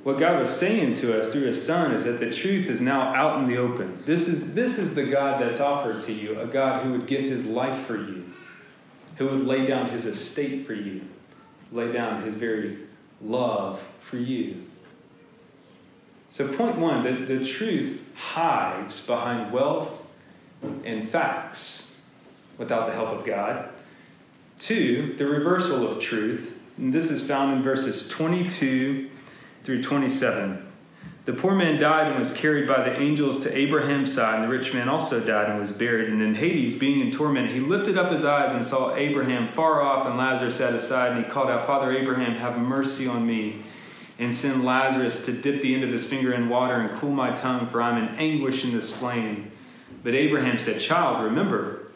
what 0.03 0.17
God 0.17 0.39
was 0.39 0.55
saying 0.55 0.93
to 0.95 1.19
us 1.19 1.31
through 1.31 1.43
his 1.43 1.63
son 1.63 1.93
is 1.93 2.05
that 2.05 2.19
the 2.19 2.31
truth 2.31 2.69
is 2.69 2.79
now 2.79 3.13
out 3.13 3.39
in 3.39 3.47
the 3.47 3.57
open. 3.57 4.01
This 4.05 4.27
is, 4.27 4.53
this 4.53 4.77
is 4.79 4.95
the 4.95 5.03
God 5.03 5.41
that's 5.41 5.59
offered 5.59 6.01
to 6.01 6.13
you, 6.13 6.39
a 6.39 6.47
God 6.47 6.83
who 6.83 6.93
would 6.93 7.05
give 7.05 7.21
his 7.21 7.45
life 7.45 7.79
for 7.79 7.97
you, 7.97 8.31
who 9.17 9.27
would 9.27 9.45
lay 9.45 9.65
down 9.65 9.89
his 9.89 10.05
estate 10.05 10.65
for 10.65 10.73
you, 10.73 11.01
lay 11.71 11.91
down 11.91 12.23
his 12.23 12.33
very 12.33 12.77
love 13.21 13.85
for 13.99 14.17
you. 14.17 14.65
So, 16.29 16.47
point 16.47 16.77
one 16.77 17.03
the, 17.03 17.25
the 17.25 17.43
truth 17.43 18.03
hides 18.15 19.05
behind 19.05 19.51
wealth 19.51 20.05
and 20.85 21.07
facts 21.07 21.97
without 22.57 22.87
the 22.87 22.93
help 22.93 23.09
of 23.09 23.25
God. 23.25 23.69
Two, 24.59 25.15
the 25.17 25.25
reversal 25.25 25.87
of 25.87 25.99
truth. 25.99 26.57
And 26.77 26.93
this 26.93 27.11
is 27.11 27.27
found 27.27 27.57
in 27.57 27.63
verses 27.63 28.07
22 28.07 29.08
through 29.69 29.83
27. 29.83 30.65
The 31.25 31.33
poor 31.33 31.53
man 31.53 31.79
died 31.79 32.07
and 32.07 32.17
was 32.17 32.33
carried 32.33 32.67
by 32.67 32.89
the 32.89 32.99
angels 32.99 33.43
to 33.43 33.55
Abraham's 33.55 34.11
side, 34.11 34.39
and 34.39 34.43
the 34.45 34.47
rich 34.47 34.73
man 34.73 34.89
also 34.89 35.19
died 35.19 35.47
and 35.47 35.59
was 35.59 35.71
buried. 35.71 36.09
And 36.09 36.23
in 36.23 36.33
Hades, 36.33 36.79
being 36.79 37.01
in 37.01 37.11
torment, 37.11 37.51
he 37.51 37.59
lifted 37.59 37.95
up 37.95 38.11
his 38.11 38.25
eyes 38.25 38.51
and 38.55 38.65
saw 38.65 38.95
Abraham 38.95 39.47
far 39.47 39.79
off 39.83 40.07
and 40.07 40.17
Lazarus 40.17 40.59
at 40.59 40.73
his 40.73 40.87
side, 40.87 41.11
and 41.11 41.23
he 41.23 41.29
called 41.29 41.51
out, 41.51 41.67
Father 41.67 41.95
Abraham, 41.95 42.33
have 42.33 42.57
mercy 42.57 43.05
on 43.05 43.27
me, 43.27 43.61
and 44.17 44.33
send 44.33 44.65
Lazarus 44.65 45.23
to 45.25 45.33
dip 45.33 45.61
the 45.61 45.75
end 45.75 45.83
of 45.83 45.91
his 45.91 46.03
finger 46.03 46.33
in 46.33 46.49
water 46.49 46.73
and 46.73 46.99
cool 46.99 47.11
my 47.11 47.29
tongue, 47.35 47.67
for 47.67 47.79
I'm 47.79 48.03
in 48.03 48.15
anguish 48.15 48.63
in 48.63 48.71
this 48.71 48.91
flame. 48.91 49.51
But 50.01 50.15
Abraham 50.15 50.57
said, 50.57 50.81
Child, 50.81 51.25
remember 51.25 51.91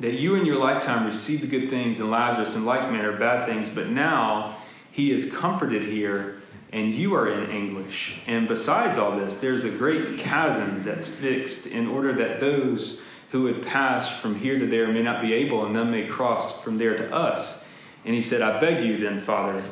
that 0.00 0.14
you 0.14 0.36
in 0.36 0.46
your 0.46 0.56
lifetime 0.56 1.06
received 1.06 1.50
good 1.50 1.68
things, 1.68 2.00
and 2.00 2.10
Lazarus 2.10 2.56
in 2.56 2.64
like 2.64 2.90
manner 2.90 3.14
bad 3.14 3.46
things, 3.46 3.68
but 3.68 3.90
now 3.90 4.56
he 4.90 5.12
is 5.12 5.30
comforted 5.30 5.84
here 5.84 6.40
and 6.74 6.92
you 6.92 7.14
are 7.14 7.28
in 7.28 7.50
anguish. 7.50 8.20
And 8.26 8.48
besides 8.48 8.98
all 8.98 9.12
this, 9.12 9.38
there's 9.38 9.64
a 9.64 9.70
great 9.70 10.18
chasm 10.18 10.82
that's 10.82 11.08
fixed 11.08 11.66
in 11.66 11.86
order 11.86 12.12
that 12.14 12.40
those 12.40 13.00
who 13.30 13.42
would 13.44 13.64
pass 13.64 14.20
from 14.20 14.34
here 14.34 14.58
to 14.58 14.66
there 14.66 14.88
may 14.88 15.02
not 15.02 15.22
be 15.22 15.32
able, 15.32 15.64
and 15.64 15.72
none 15.72 15.90
may 15.90 16.06
cross 16.06 16.62
from 16.62 16.78
there 16.78 16.96
to 16.96 17.14
us. 17.14 17.66
And 18.04 18.14
he 18.14 18.20
said, 18.20 18.42
I 18.42 18.60
beg 18.60 18.84
you 18.84 18.98
then, 18.98 19.20
Father, 19.20 19.62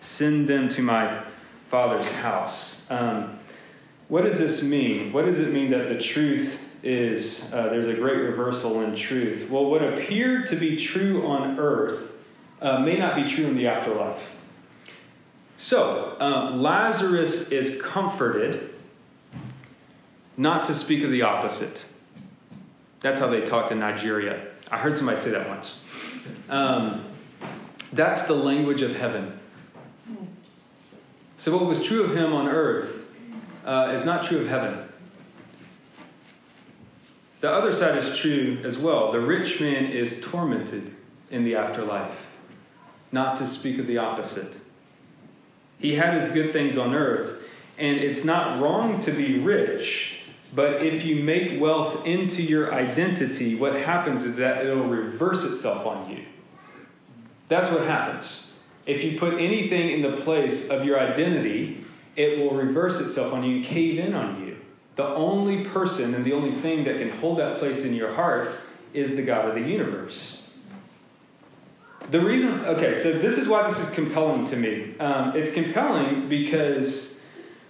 send 0.00 0.48
them 0.48 0.68
to 0.70 0.82
my 0.82 1.22
father's 1.68 2.10
house. 2.10 2.90
Um, 2.90 3.38
what 4.08 4.24
does 4.24 4.38
this 4.38 4.62
mean? 4.62 5.12
What 5.12 5.24
does 5.24 5.40
it 5.40 5.52
mean 5.52 5.70
that 5.72 5.88
the 5.88 5.98
truth 5.98 6.70
is 6.84 7.52
uh, 7.52 7.68
there's 7.68 7.88
a 7.88 7.94
great 7.94 8.18
reversal 8.18 8.82
in 8.82 8.94
truth? 8.94 9.50
Well, 9.50 9.66
what 9.66 9.82
appeared 9.82 10.46
to 10.48 10.56
be 10.56 10.76
true 10.76 11.26
on 11.26 11.58
earth 11.58 12.12
uh, 12.60 12.78
may 12.80 12.96
not 12.96 13.16
be 13.16 13.24
true 13.24 13.46
in 13.46 13.56
the 13.56 13.66
afterlife. 13.66 14.36
So, 15.56 16.16
uh, 16.20 16.50
Lazarus 16.56 17.50
is 17.50 17.80
comforted, 17.80 18.74
not 20.36 20.64
to 20.64 20.74
speak 20.74 21.04
of 21.04 21.10
the 21.10 21.22
opposite. 21.22 21.84
That's 23.00 23.20
how 23.20 23.28
they 23.28 23.42
talked 23.42 23.70
in 23.70 23.78
Nigeria. 23.78 24.46
I 24.70 24.78
heard 24.78 24.96
somebody 24.96 25.18
say 25.18 25.30
that 25.30 25.48
once. 25.48 25.84
Um, 26.48 27.04
that's 27.92 28.26
the 28.26 28.34
language 28.34 28.82
of 28.82 28.96
heaven. 28.96 29.38
So, 31.36 31.56
what 31.56 31.66
was 31.66 31.84
true 31.84 32.04
of 32.04 32.16
him 32.16 32.32
on 32.32 32.48
earth 32.48 33.06
uh, 33.64 33.92
is 33.94 34.04
not 34.04 34.24
true 34.24 34.38
of 34.38 34.48
heaven. 34.48 34.88
The 37.40 37.50
other 37.50 37.74
side 37.74 37.98
is 37.98 38.16
true 38.16 38.60
as 38.64 38.78
well. 38.78 39.10
The 39.10 39.20
rich 39.20 39.60
man 39.60 39.86
is 39.86 40.20
tormented 40.20 40.94
in 41.30 41.42
the 41.44 41.56
afterlife, 41.56 42.38
not 43.10 43.36
to 43.36 43.46
speak 43.48 43.78
of 43.78 43.88
the 43.88 43.98
opposite. 43.98 44.56
He 45.82 45.96
had 45.96 46.18
his 46.18 46.32
good 46.32 46.52
things 46.52 46.78
on 46.78 46.94
earth. 46.94 47.42
And 47.76 47.98
it's 47.98 48.24
not 48.24 48.60
wrong 48.60 49.00
to 49.00 49.12
be 49.12 49.38
rich, 49.38 50.20
but 50.54 50.82
if 50.82 51.04
you 51.04 51.16
make 51.16 51.60
wealth 51.60 52.06
into 52.06 52.42
your 52.42 52.72
identity, 52.72 53.54
what 53.54 53.74
happens 53.74 54.24
is 54.24 54.36
that 54.38 54.64
it'll 54.64 54.84
reverse 54.84 55.44
itself 55.44 55.84
on 55.86 56.10
you. 56.10 56.24
That's 57.48 57.70
what 57.70 57.86
happens. 57.86 58.54
If 58.86 59.04
you 59.04 59.18
put 59.18 59.34
anything 59.34 59.90
in 59.90 60.02
the 60.02 60.16
place 60.16 60.70
of 60.70 60.84
your 60.84 60.98
identity 60.98 61.82
it 62.16 62.38
will 62.38 62.50
reverse 62.50 63.00
itself 63.00 63.32
on 63.32 63.44
you, 63.44 63.64
cave 63.64 63.98
in 63.98 64.14
on 64.14 64.44
you. 64.44 64.56
The 64.96 65.06
only 65.06 65.64
person 65.64 66.14
and 66.14 66.24
the 66.24 66.34
only 66.34 66.52
thing 66.52 66.84
that 66.84 66.98
can 66.98 67.10
hold 67.10 67.38
that 67.38 67.58
place 67.58 67.84
in 67.84 67.94
your 67.94 68.12
heart 68.12 68.54
is 68.92 69.16
the 69.16 69.22
God 69.22 69.48
of 69.48 69.54
the 69.54 69.62
universe. 69.62 70.41
The 72.10 72.20
reason, 72.20 72.64
okay, 72.66 72.98
so 72.98 73.12
this 73.12 73.38
is 73.38 73.48
why 73.48 73.66
this 73.66 73.78
is 73.78 73.90
compelling 73.90 74.44
to 74.46 74.56
me. 74.56 74.94
Um, 74.98 75.36
it's 75.36 75.52
compelling 75.52 76.28
because 76.28 77.20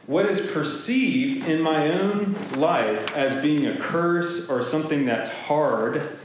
what 0.06 0.26
is 0.26 0.50
perceived 0.50 1.46
in 1.48 1.60
my 1.60 1.92
own 1.92 2.36
life 2.56 3.14
as 3.14 3.40
being 3.40 3.66
a 3.66 3.76
curse 3.76 4.50
or 4.50 4.62
something 4.62 5.04
that's 5.06 5.30
hard 5.30 6.18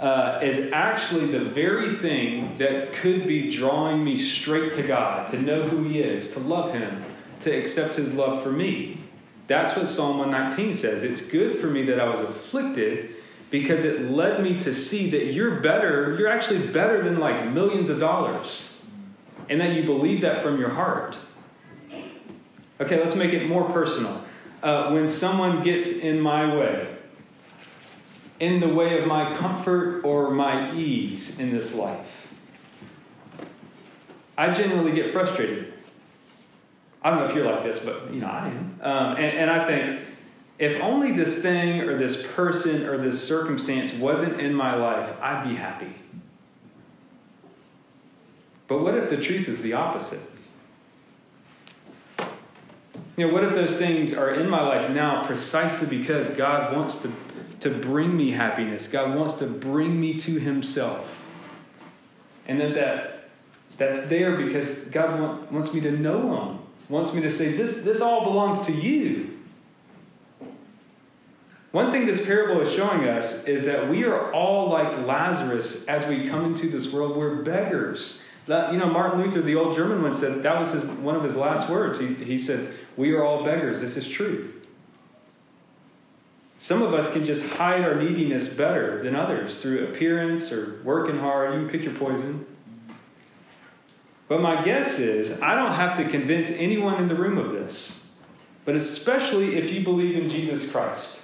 uh, 0.00 0.40
is 0.42 0.72
actually 0.72 1.26
the 1.26 1.44
very 1.44 1.94
thing 1.94 2.56
that 2.58 2.92
could 2.92 3.26
be 3.26 3.50
drawing 3.50 4.04
me 4.04 4.16
straight 4.16 4.72
to 4.72 4.82
God, 4.82 5.28
to 5.28 5.40
know 5.40 5.62
who 5.68 5.84
He 5.84 6.00
is, 6.00 6.34
to 6.34 6.40
love 6.40 6.72
Him, 6.72 7.04
to 7.40 7.50
accept 7.50 7.94
His 7.94 8.12
love 8.12 8.42
for 8.42 8.50
me. 8.50 8.98
That's 9.46 9.76
what 9.76 9.88
Psalm 9.88 10.18
119 10.18 10.74
says. 10.74 11.02
It's 11.02 11.24
good 11.24 11.58
for 11.58 11.68
me 11.68 11.84
that 11.84 12.00
I 12.00 12.08
was 12.08 12.20
afflicted 12.20 13.14
because 13.52 13.84
it 13.84 14.10
led 14.10 14.42
me 14.42 14.58
to 14.58 14.74
see 14.74 15.10
that 15.10 15.26
you're 15.26 15.60
better, 15.60 16.16
you're 16.18 16.26
actually 16.26 16.66
better 16.68 17.02
than 17.02 17.20
like 17.20 17.50
millions 17.50 17.90
of 17.90 18.00
dollars, 18.00 18.72
and 19.50 19.60
that 19.60 19.74
you 19.74 19.84
believe 19.84 20.22
that 20.22 20.42
from 20.42 20.58
your 20.58 20.70
heart. 20.70 21.16
Okay, 22.80 22.98
let's 22.98 23.14
make 23.14 23.34
it 23.34 23.46
more 23.46 23.70
personal. 23.70 24.24
Uh, 24.62 24.90
when 24.90 25.06
someone 25.06 25.62
gets 25.62 25.98
in 25.98 26.18
my 26.18 26.56
way, 26.56 26.96
in 28.40 28.58
the 28.58 28.68
way 28.68 28.98
of 28.98 29.06
my 29.06 29.36
comfort 29.36 30.02
or 30.02 30.30
my 30.30 30.74
ease 30.74 31.38
in 31.38 31.52
this 31.52 31.74
life, 31.74 32.32
I 34.38 34.50
generally 34.54 34.92
get 34.92 35.10
frustrated. 35.10 35.74
I 37.02 37.10
don't 37.10 37.18
know 37.18 37.26
if 37.26 37.34
you're 37.34 37.44
like 37.44 37.62
this, 37.62 37.80
but 37.80 38.14
you 38.14 38.20
know 38.20 38.28
I 38.28 38.48
am, 38.48 38.78
um, 38.80 39.16
and, 39.16 39.38
and 39.38 39.50
I 39.50 39.66
think 39.66 40.00
if 40.62 40.80
only 40.80 41.10
this 41.10 41.42
thing 41.42 41.80
or 41.80 41.98
this 41.98 42.24
person 42.34 42.86
or 42.86 42.96
this 42.96 43.20
circumstance 43.20 43.92
wasn't 43.94 44.40
in 44.40 44.54
my 44.54 44.76
life, 44.76 45.12
I'd 45.20 45.48
be 45.48 45.56
happy. 45.56 45.92
But 48.68 48.80
what 48.80 48.94
if 48.94 49.10
the 49.10 49.16
truth 49.16 49.48
is 49.48 49.62
the 49.62 49.72
opposite? 49.72 50.22
You 53.16 53.26
know, 53.26 53.34
what 53.34 53.42
if 53.42 53.54
those 53.54 53.76
things 53.76 54.14
are 54.14 54.32
in 54.32 54.48
my 54.48 54.62
life 54.62 54.88
now 54.88 55.26
precisely 55.26 55.98
because 55.98 56.28
God 56.28 56.76
wants 56.76 56.98
to, 56.98 57.10
to 57.58 57.68
bring 57.68 58.16
me 58.16 58.30
happiness? 58.30 58.86
God 58.86 59.18
wants 59.18 59.34
to 59.34 59.48
bring 59.48 60.00
me 60.00 60.14
to 60.18 60.38
Himself. 60.38 61.26
And 62.46 62.60
that, 62.60 62.74
that 62.76 63.30
that's 63.78 64.06
there 64.06 64.36
because 64.36 64.84
God 64.90 65.18
want, 65.18 65.50
wants 65.50 65.74
me 65.74 65.80
to 65.80 65.90
know 65.90 66.36
Him, 66.36 66.58
wants 66.88 67.12
me 67.12 67.20
to 67.22 67.32
say, 67.32 67.50
this, 67.50 67.82
this 67.82 68.00
all 68.00 68.22
belongs 68.22 68.64
to 68.66 68.72
you. 68.72 69.31
One 71.72 71.90
thing 71.90 72.04
this 72.04 72.24
parable 72.24 72.60
is 72.60 72.72
showing 72.72 73.08
us 73.08 73.44
is 73.44 73.64
that 73.64 73.88
we 73.88 74.04
are 74.04 74.30
all 74.32 74.68
like 74.68 75.06
Lazarus 75.06 75.86
as 75.86 76.06
we 76.06 76.28
come 76.28 76.44
into 76.44 76.68
this 76.68 76.92
world. 76.92 77.16
We're 77.16 77.36
beggars. 77.36 78.22
You 78.46 78.76
know, 78.76 78.90
Martin 78.90 79.22
Luther, 79.22 79.40
the 79.40 79.56
old 79.56 79.74
German 79.74 80.02
one, 80.02 80.14
said 80.14 80.42
that 80.42 80.58
was 80.58 80.72
his, 80.72 80.84
one 80.84 81.16
of 81.16 81.22
his 81.22 81.34
last 81.34 81.70
words. 81.70 81.98
He, 81.98 82.12
he 82.12 82.36
said, 82.36 82.74
We 82.98 83.12
are 83.12 83.24
all 83.24 83.42
beggars. 83.42 83.80
This 83.80 83.96
is 83.96 84.06
true. 84.06 84.52
Some 86.58 86.82
of 86.82 86.92
us 86.92 87.10
can 87.12 87.24
just 87.24 87.48
hide 87.54 87.82
our 87.82 87.94
neediness 87.94 88.52
better 88.52 89.02
than 89.02 89.16
others 89.16 89.58
through 89.58 89.84
appearance 89.84 90.52
or 90.52 90.80
working 90.84 91.18
hard. 91.18 91.54
You 91.54 91.60
can 91.60 91.70
pick 91.70 91.84
your 91.84 91.94
poison. 91.94 92.44
But 94.28 94.42
my 94.42 94.62
guess 94.62 94.98
is 94.98 95.40
I 95.40 95.56
don't 95.56 95.72
have 95.72 95.96
to 95.96 96.04
convince 96.08 96.50
anyone 96.50 97.00
in 97.00 97.08
the 97.08 97.14
room 97.14 97.38
of 97.38 97.52
this, 97.52 98.08
but 98.66 98.74
especially 98.74 99.56
if 99.56 99.72
you 99.72 99.82
believe 99.82 100.16
in 100.16 100.28
Jesus 100.28 100.70
Christ 100.70 101.21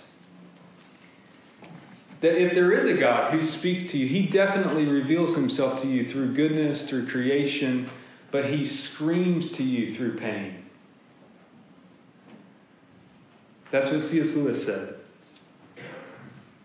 that 2.20 2.40
if 2.40 2.54
there 2.54 2.72
is 2.72 2.84
a 2.84 2.94
God 2.94 3.32
who 3.32 3.40
speaks 3.40 3.84
to 3.92 3.98
you, 3.98 4.06
he 4.06 4.26
definitely 4.26 4.86
reveals 4.86 5.36
himself 5.36 5.80
to 5.82 5.88
you 5.88 6.02
through 6.02 6.34
goodness, 6.34 6.88
through 6.88 7.06
creation, 7.06 7.88
but 8.30 8.46
he 8.46 8.64
screams 8.64 9.52
to 9.52 9.62
you 9.62 9.92
through 9.92 10.16
pain. 10.16 10.64
That's 13.70 13.90
what 13.90 14.02
C.S. 14.02 14.34
Lewis 14.34 14.64
said. 14.64 14.94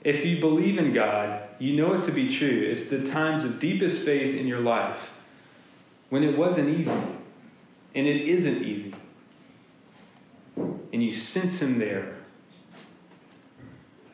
If 0.03 0.25
you 0.25 0.39
believe 0.39 0.77
in 0.77 0.93
God, 0.93 1.41
you 1.59 1.75
know 1.75 1.93
it 1.93 2.03
to 2.05 2.11
be 2.11 2.35
true. 2.35 2.67
It's 2.69 2.87
the 2.87 3.05
times 3.05 3.43
of 3.43 3.59
deepest 3.59 4.05
faith 4.05 4.35
in 4.35 4.47
your 4.47 4.59
life 4.59 5.11
when 6.09 6.23
it 6.23 6.37
wasn't 6.37 6.69
easy, 6.77 6.91
and 7.95 8.07
it 8.07 8.27
isn't 8.27 8.63
easy. 8.63 8.93
And 10.55 11.03
you 11.03 11.11
sense 11.11 11.61
Him 11.61 11.79
there 11.79 12.15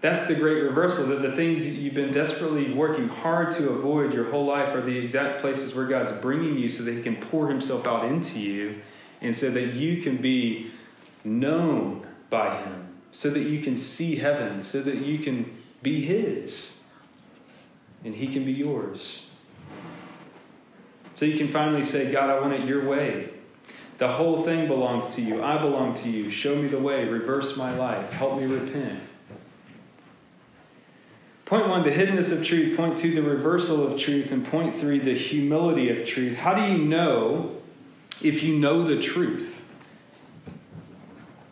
that's 0.02 0.28
the 0.28 0.36
great 0.36 0.64
reversal 0.64 1.08
that 1.08 1.22
the 1.22 1.34
things 1.34 1.66
that 1.66 1.72
you've 1.72 1.94
been 1.94 2.12
desperately 2.12 2.72
working 2.72 3.10
hard 3.10 3.52
to 3.54 3.70
avoid 3.70 4.14
your 4.14 4.32
whole 4.32 4.46
life 4.46 4.74
are 4.74 4.82
the 4.82 4.98
exact 4.98 5.42
places 5.42 5.76
where 5.76 5.86
God's 5.86 6.14
bringing 6.14 6.58
you 6.58 6.70
so 6.70 6.84
that 6.84 6.94
He 6.94 7.02
can 7.02 7.18
pour 7.18 7.50
Himself 7.50 7.86
out 7.86 8.06
into 8.06 8.40
you 8.40 8.82
and 9.22 9.36
so 9.36 9.50
that 9.52 9.74
you 9.74 10.02
can 10.02 10.18
be 10.18 10.72
known 11.26 12.08
by 12.30 12.62
Him, 12.62 12.88
so 13.12 13.30
that 13.30 13.42
you 13.42 13.62
can 13.62 13.76
see 13.76 14.16
heaven, 14.16 14.64
so 14.64 14.82
that 14.82 14.98
you 14.98 15.20
can 15.20 15.54
be 15.82 16.00
His 16.02 16.80
and 18.06 18.16
He 18.16 18.28
can 18.28 18.46
be 18.46 18.54
yours. 18.54 19.26
So 21.16 21.26
you 21.26 21.38
can 21.38 21.50
finally 21.50 21.84
say, 21.84 22.10
God, 22.10 22.30
I 22.30 22.40
want 22.40 22.54
it 22.54 22.64
your 22.64 22.88
way. 22.88 23.32
The 23.98 24.08
whole 24.08 24.44
thing 24.44 24.68
belongs 24.68 25.14
to 25.18 25.22
you. 25.22 25.44
I 25.44 25.62
belong 25.62 25.94
to 25.96 26.10
you. 26.10 26.30
Show 26.30 26.56
me 26.56 26.70
the 26.70 26.80
way. 26.80 27.04
Reverse 27.04 27.58
my 27.58 27.76
life. 27.76 28.14
Help 28.14 28.40
me 28.40 28.46
repent. 28.46 29.02
Point 31.50 31.68
one, 31.68 31.82
the 31.82 31.90
hiddenness 31.90 32.32
of 32.32 32.46
truth. 32.46 32.78
Point 32.78 32.96
two, 32.96 33.12
the 33.12 33.24
reversal 33.24 33.86
of 33.86 34.00
truth. 34.00 34.32
And 34.32 34.46
point 34.46 34.76
three, 34.76 35.00
the 35.00 35.16
humility 35.16 35.90
of 35.90 36.08
truth. 36.08 36.36
How 36.38 36.54
do 36.54 36.72
you 36.72 36.78
know 36.78 37.56
if 38.22 38.44
you 38.44 38.56
know 38.56 38.84
the 38.84 39.02
truth? 39.02 39.68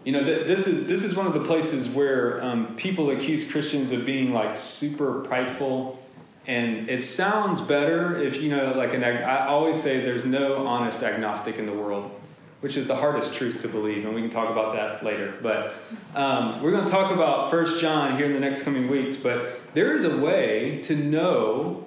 You 0.03 0.11
know, 0.11 0.23
this 0.23 0.67
is, 0.67 0.87
this 0.87 1.03
is 1.03 1.15
one 1.15 1.25
of 1.25 1.33
the 1.33 1.43
places 1.43 1.89
where 1.89 2.43
um, 2.43 2.75
people 2.75 3.09
accuse 3.09 3.43
Christians 3.51 3.91
of 3.91 4.05
being 4.05 4.31
like 4.31 4.55
super 4.55 5.21
prideful. 5.21 6.01
And 6.45 6.87
it 6.91 7.03
sounds 7.03 7.59
better 7.61 8.21
if, 8.21 8.39
you 8.39 8.49
know, 8.49 8.73
like 8.73 8.93
an, 8.93 9.03
I 9.03 9.47
always 9.47 9.81
say 9.81 9.99
there's 9.99 10.25
no 10.25 10.67
honest 10.67 11.01
agnostic 11.01 11.57
in 11.57 11.65
the 11.65 11.73
world 11.73 12.11
which 12.61 12.75
is 12.75 12.87
the 12.87 12.95
hardest 12.95 13.33
truth 13.35 13.61
to 13.61 13.67
believe, 13.67 14.05
and 14.05 14.15
we 14.15 14.21
can 14.21 14.29
talk 14.29 14.49
about 14.49 14.73
that 14.73 15.03
later. 15.03 15.37
But 15.41 15.75
um, 16.15 16.61
we're 16.61 16.71
going 16.71 16.85
to 16.85 16.91
talk 16.91 17.11
about 17.11 17.51
First 17.51 17.79
John 17.79 18.17
here 18.17 18.25
in 18.25 18.33
the 18.33 18.39
next 18.39 18.63
coming 18.63 18.87
weeks. 18.87 19.15
But 19.15 19.61
there 19.73 19.93
is 19.93 20.03
a 20.03 20.17
way 20.17 20.79
to 20.83 20.95
know 20.95 21.85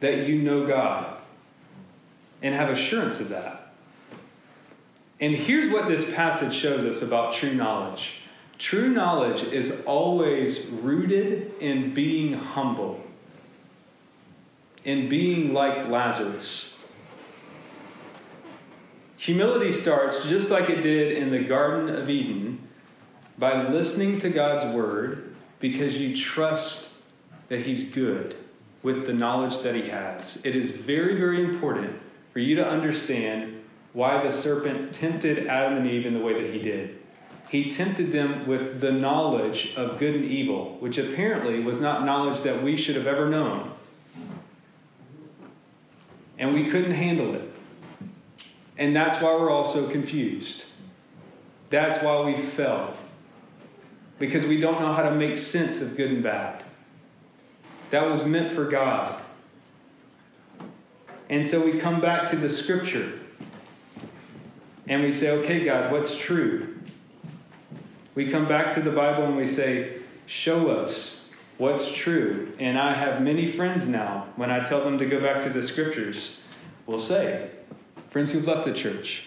that 0.00 0.26
you 0.26 0.42
know 0.42 0.66
God 0.66 1.16
and 2.42 2.54
have 2.54 2.68
assurance 2.68 3.20
of 3.20 3.30
that. 3.30 3.72
And 5.20 5.34
here's 5.34 5.72
what 5.72 5.88
this 5.88 6.12
passage 6.14 6.54
shows 6.54 6.84
us 6.84 7.00
about 7.00 7.34
true 7.34 7.54
knowledge 7.54 8.20
true 8.58 8.88
knowledge 8.88 9.42
is 9.42 9.84
always 9.84 10.68
rooted 10.68 11.52
in 11.60 11.92
being 11.92 12.34
humble, 12.34 13.04
in 14.84 15.08
being 15.08 15.52
like 15.52 15.88
Lazarus 15.88 16.73
Humility 19.24 19.72
starts 19.72 20.22
just 20.28 20.50
like 20.50 20.68
it 20.68 20.82
did 20.82 21.16
in 21.16 21.30
the 21.30 21.38
Garden 21.38 21.88
of 21.88 22.10
Eden 22.10 22.68
by 23.38 23.66
listening 23.66 24.18
to 24.18 24.28
God's 24.28 24.66
word 24.66 25.34
because 25.60 25.96
you 25.96 26.14
trust 26.14 26.92
that 27.48 27.60
He's 27.60 27.90
good 27.90 28.36
with 28.82 29.06
the 29.06 29.14
knowledge 29.14 29.60
that 29.60 29.74
He 29.74 29.88
has. 29.88 30.44
It 30.44 30.54
is 30.54 30.72
very, 30.72 31.16
very 31.16 31.42
important 31.42 31.98
for 32.34 32.40
you 32.40 32.54
to 32.56 32.68
understand 32.68 33.64
why 33.94 34.22
the 34.22 34.30
serpent 34.30 34.92
tempted 34.92 35.46
Adam 35.46 35.78
and 35.78 35.90
Eve 35.90 36.04
in 36.04 36.12
the 36.12 36.20
way 36.20 36.34
that 36.34 36.52
he 36.52 36.60
did. 36.60 36.98
He 37.48 37.70
tempted 37.70 38.12
them 38.12 38.46
with 38.46 38.82
the 38.82 38.92
knowledge 38.92 39.74
of 39.74 39.98
good 39.98 40.16
and 40.16 40.26
evil, 40.26 40.76
which 40.80 40.98
apparently 40.98 41.60
was 41.60 41.80
not 41.80 42.04
knowledge 42.04 42.42
that 42.42 42.62
we 42.62 42.76
should 42.76 42.96
have 42.96 43.06
ever 43.06 43.30
known. 43.30 43.72
And 46.38 46.52
we 46.52 46.68
couldn't 46.68 46.92
handle 46.92 47.34
it. 47.34 47.53
And 48.76 48.94
that's 48.94 49.22
why 49.22 49.32
we're 49.34 49.50
all 49.50 49.64
so 49.64 49.88
confused. 49.88 50.64
That's 51.70 52.02
why 52.02 52.20
we 52.22 52.36
fell. 52.36 52.94
Because 54.18 54.46
we 54.46 54.60
don't 54.60 54.80
know 54.80 54.92
how 54.92 55.02
to 55.02 55.14
make 55.14 55.38
sense 55.38 55.80
of 55.80 55.96
good 55.96 56.10
and 56.10 56.22
bad. 56.22 56.62
That 57.90 58.08
was 58.08 58.24
meant 58.24 58.50
for 58.50 58.64
God. 58.64 59.22
And 61.28 61.46
so 61.46 61.64
we 61.64 61.78
come 61.78 62.00
back 62.00 62.28
to 62.30 62.36
the 62.36 62.50
scripture 62.50 63.20
and 64.86 65.02
we 65.02 65.12
say, 65.12 65.30
okay, 65.30 65.64
God, 65.64 65.90
what's 65.90 66.16
true? 66.16 66.76
We 68.14 68.30
come 68.30 68.46
back 68.46 68.74
to 68.74 68.80
the 68.80 68.90
Bible 68.90 69.24
and 69.24 69.36
we 69.36 69.46
say, 69.46 69.96
show 70.26 70.68
us 70.70 71.28
what's 71.58 71.92
true. 71.92 72.52
And 72.58 72.78
I 72.78 72.94
have 72.94 73.22
many 73.22 73.46
friends 73.46 73.88
now, 73.88 74.28
when 74.36 74.50
I 74.50 74.62
tell 74.64 74.84
them 74.84 74.98
to 74.98 75.06
go 75.06 75.20
back 75.20 75.42
to 75.42 75.48
the 75.48 75.62
scriptures, 75.62 76.42
will 76.86 76.98
say, 76.98 77.50
friends 78.14 78.30
who've 78.30 78.46
left 78.46 78.64
the 78.64 78.72
church. 78.72 79.24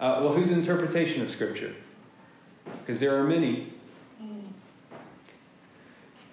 Uh, 0.00 0.18
well, 0.20 0.32
whose 0.32 0.50
interpretation 0.50 1.22
of 1.22 1.30
Scripture? 1.30 1.72
Because 2.80 2.98
there 2.98 3.16
are 3.16 3.22
many. 3.22 3.72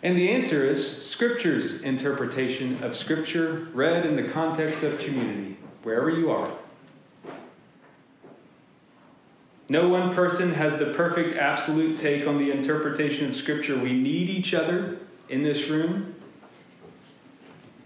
And 0.01 0.17
the 0.17 0.29
answer 0.29 0.65
is 0.65 1.05
Scripture's 1.05 1.83
interpretation 1.83 2.83
of 2.83 2.95
Scripture 2.95 3.67
read 3.75 4.07
in 4.07 4.15
the 4.15 4.23
context 4.23 4.81
of 4.81 4.97
community, 4.97 5.57
wherever 5.83 6.09
you 6.09 6.31
are. 6.31 6.49
No 9.69 9.87
one 9.87 10.11
person 10.15 10.55
has 10.55 10.79
the 10.79 10.95
perfect 10.95 11.37
absolute 11.37 11.95
take 11.95 12.25
on 12.25 12.39
the 12.39 12.49
interpretation 12.49 13.29
of 13.29 13.35
Scripture. 13.35 13.77
We 13.77 13.93
need 13.93 14.31
each 14.31 14.55
other 14.55 14.97
in 15.29 15.43
this 15.43 15.69
room 15.69 16.15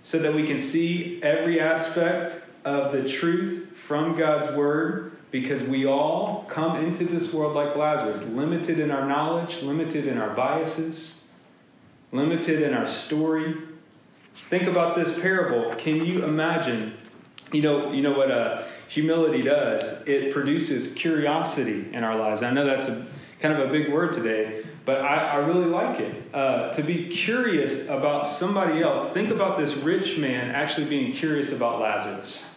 so 0.01 0.17
that 0.19 0.33
we 0.33 0.47
can 0.47 0.59
see 0.59 1.21
every 1.21 1.59
aspect 1.59 2.45
of 2.63 2.91
the 2.91 3.07
truth 3.07 3.71
from 3.75 4.15
God's 4.15 4.55
Word 4.55 5.11
because 5.31 5.63
we 5.63 5.85
all 5.85 6.45
come 6.49 6.83
into 6.83 7.05
this 7.05 7.33
world 7.33 7.55
like 7.55 7.75
Lazarus, 7.75 8.23
limited 8.23 8.79
in 8.79 8.91
our 8.91 9.07
knowledge, 9.07 9.63
limited 9.63 10.05
in 10.05 10.17
our 10.17 10.35
biases, 10.35 11.25
limited 12.11 12.61
in 12.61 12.73
our 12.73 12.85
story. 12.85 13.55
Think 14.33 14.63
about 14.63 14.95
this 14.95 15.19
parable. 15.19 15.73
Can 15.75 16.05
you 16.05 16.23
imagine? 16.23 16.97
You 17.53 17.61
know, 17.61 17.91
you 17.91 18.01
know 18.01 18.11
what 18.11 18.29
uh, 18.29 18.63
humility 18.87 19.41
does? 19.41 20.05
It 20.07 20.33
produces 20.33 20.93
curiosity 20.93 21.87
in 21.93 22.03
our 22.03 22.15
lives. 22.15 22.43
I 22.43 22.51
know 22.51 22.65
that's 22.65 22.87
a 22.87 23.07
kind 23.39 23.53
of 23.53 23.67
a 23.67 23.71
big 23.71 23.91
word 23.91 24.13
today, 24.13 24.63
but 24.85 25.01
I, 25.01 25.29
I 25.29 25.35
really 25.37 25.65
like 25.65 25.99
it. 25.99 26.23
Uh, 26.33 26.71
to 26.71 26.83
be 26.83 27.07
curious 27.07 27.87
about 27.87 28.27
somebody 28.27 28.81
else. 28.81 29.11
Think 29.11 29.31
about 29.31 29.57
this 29.57 29.75
rich 29.75 30.17
man 30.17 30.51
actually 30.51 30.87
being 30.87 31.13
curious 31.13 31.51
about 31.51 31.79
Lazarus. 31.79 32.50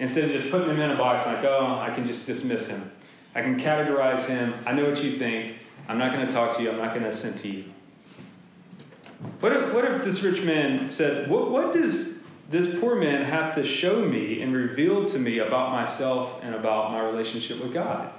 Instead 0.00 0.24
of 0.24 0.30
just 0.32 0.50
putting 0.50 0.70
him 0.70 0.80
in 0.80 0.90
a 0.90 0.96
box 0.96 1.26
like, 1.26 1.44
oh, 1.44 1.78
I 1.78 1.94
can 1.94 2.06
just 2.06 2.26
dismiss 2.26 2.68
him. 2.68 2.90
I 3.34 3.42
can 3.42 3.60
categorize 3.60 4.24
him. 4.24 4.54
I 4.66 4.72
know 4.72 4.88
what 4.88 5.04
you 5.04 5.18
think. 5.18 5.58
I'm 5.88 5.98
not 5.98 6.12
going 6.12 6.26
to 6.26 6.32
talk 6.32 6.56
to 6.56 6.62
you. 6.62 6.70
I'm 6.70 6.78
not 6.78 6.90
going 6.90 7.02
to 7.02 7.10
assent 7.10 7.38
to 7.40 7.48
you. 7.48 7.64
What 9.40 9.52
if, 9.52 9.74
what 9.74 9.84
if 9.84 10.02
this 10.02 10.22
rich 10.22 10.42
man 10.42 10.88
said, 10.88 11.30
what, 11.30 11.50
what 11.50 11.74
does 11.74 12.22
this 12.48 12.80
poor 12.80 12.96
man 12.96 13.22
have 13.24 13.54
to 13.56 13.64
show 13.64 14.00
me 14.00 14.40
and 14.40 14.54
reveal 14.54 15.04
to 15.04 15.18
me 15.18 15.38
about 15.38 15.72
myself 15.72 16.40
and 16.42 16.54
about 16.54 16.92
my 16.92 17.00
relationship 17.02 17.62
with 17.62 17.74
God? 17.74 18.10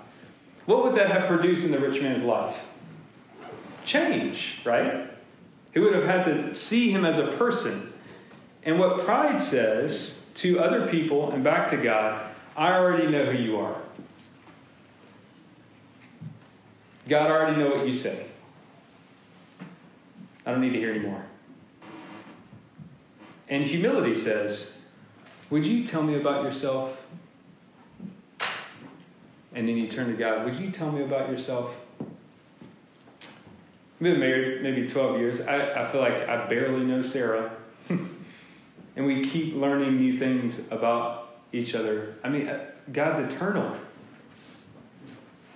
What 0.67 0.83
would 0.83 0.95
that 0.95 1.09
have 1.09 1.27
produced 1.27 1.65
in 1.65 1.71
the 1.71 1.79
rich 1.79 1.99
man's 1.99 2.21
life? 2.21 2.67
Change, 3.85 4.61
right? 4.63 5.09
He 5.73 5.79
would 5.79 5.95
have 5.95 6.05
had 6.05 6.25
to 6.25 6.53
see 6.53 6.91
him 6.91 7.05
as 7.05 7.17
a 7.17 7.25
person. 7.25 7.91
And 8.61 8.77
what 8.77 9.03
pride 9.03 9.41
says 9.41 10.20
to 10.35 10.59
other 10.59 10.87
people 10.87 11.31
and 11.31 11.43
back 11.43 11.69
to 11.69 11.77
God, 11.77 12.31
I 12.55 12.73
already 12.73 13.07
know 13.07 13.25
who 13.25 13.37
you 13.37 13.57
are. 13.57 13.77
God 17.07 17.29
already 17.29 17.57
know 17.57 17.69
what 17.69 17.85
you 17.85 17.93
say. 17.93 18.27
I 20.45 20.51
don't 20.51 20.61
need 20.61 20.73
to 20.73 20.79
hear 20.79 20.91
anymore. 20.91 21.23
And 23.49 23.65
humility 23.65 24.15
says, 24.15 24.77
Would 25.49 25.65
you 25.65 25.85
tell 25.85 26.03
me 26.03 26.15
about 26.15 26.43
yourself? 26.43 26.97
And 29.53 29.67
then 29.67 29.75
you 29.75 29.87
turn 29.87 30.07
to 30.07 30.13
God, 30.13 30.45
Would 30.45 30.55
you 30.55 30.71
tell 30.71 30.91
me 30.91 31.03
about 31.03 31.29
yourself? 31.29 31.79
I've 31.99 32.07
been 33.99 34.19
married 34.19 34.63
maybe 34.63 34.87
12 34.87 35.19
years. 35.19 35.41
I, 35.41 35.83
I 35.83 35.85
feel 35.85 36.01
like 36.01 36.27
I 36.27 36.47
barely 36.47 36.83
know 36.83 37.01
Sarah. 37.01 37.51
And 38.95 39.05
we 39.05 39.23
keep 39.23 39.55
learning 39.55 39.97
new 39.97 40.17
things 40.17 40.71
about 40.71 41.35
each 41.53 41.75
other. 41.75 42.15
I 42.23 42.29
mean, 42.29 42.47
uh, 42.47 42.65
God's 42.91 43.19
eternal. 43.19 43.75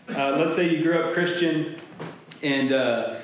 Uh, 0.09 0.37
let's 0.37 0.55
say 0.55 0.69
you 0.69 0.83
grew 0.83 0.99
up 0.99 1.13
Christian 1.13 1.77
and 2.43 2.71
uh, 2.71 3.15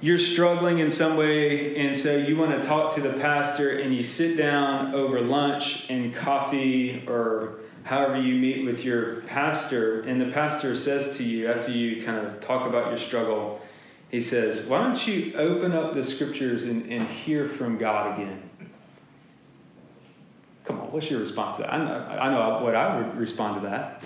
you're 0.00 0.18
struggling 0.18 0.80
in 0.80 0.90
some 0.90 1.16
way, 1.16 1.76
and 1.76 1.96
so 1.96 2.16
you 2.16 2.36
want 2.36 2.50
to 2.60 2.68
talk 2.68 2.94
to 2.96 3.00
the 3.00 3.14
pastor, 3.14 3.78
and 3.78 3.94
you 3.94 4.02
sit 4.02 4.36
down 4.36 4.94
over 4.94 5.20
lunch 5.20 5.88
and 5.88 6.14
coffee 6.14 7.04
or 7.06 7.60
however 7.84 8.20
you 8.20 8.34
meet 8.34 8.64
with 8.66 8.84
your 8.84 9.22
pastor, 9.22 10.02
and 10.02 10.20
the 10.20 10.30
pastor 10.32 10.76
says 10.76 11.16
to 11.16 11.24
you 11.24 11.50
after 11.50 11.70
you 11.70 12.04
kind 12.04 12.26
of 12.26 12.40
talk 12.40 12.66
about 12.66 12.88
your 12.88 12.98
struggle, 12.98 13.60
he 14.10 14.20
says, 14.20 14.66
Why 14.66 14.82
don't 14.82 15.06
you 15.06 15.32
open 15.34 15.72
up 15.72 15.94
the 15.94 16.04
scriptures 16.04 16.64
and, 16.64 16.90
and 16.90 17.02
hear 17.06 17.46
from 17.48 17.78
God 17.78 18.18
again? 18.18 18.45
What's 20.90 21.10
your 21.10 21.20
response 21.20 21.56
to 21.56 21.62
that? 21.62 21.72
I 21.72 21.84
know, 21.84 22.18
I 22.20 22.30
know 22.30 22.64
what 22.64 22.74
I 22.74 22.96
would 22.96 23.16
respond 23.16 23.62
to 23.62 23.68
that. 23.68 24.02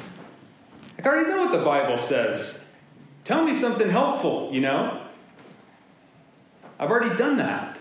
I 0.99 1.07
already 1.07 1.31
know 1.31 1.39
what 1.39 1.53
the 1.53 1.65
Bible 1.65 1.97
says. 1.97 2.65
Tell 3.25 3.45
me 3.45 3.55
something 3.55 3.89
helpful, 3.89 4.51
you 4.53 4.61
know? 4.61 5.03
I've 6.79 6.91
already 6.91 7.15
done 7.17 7.37
that. 7.39 7.79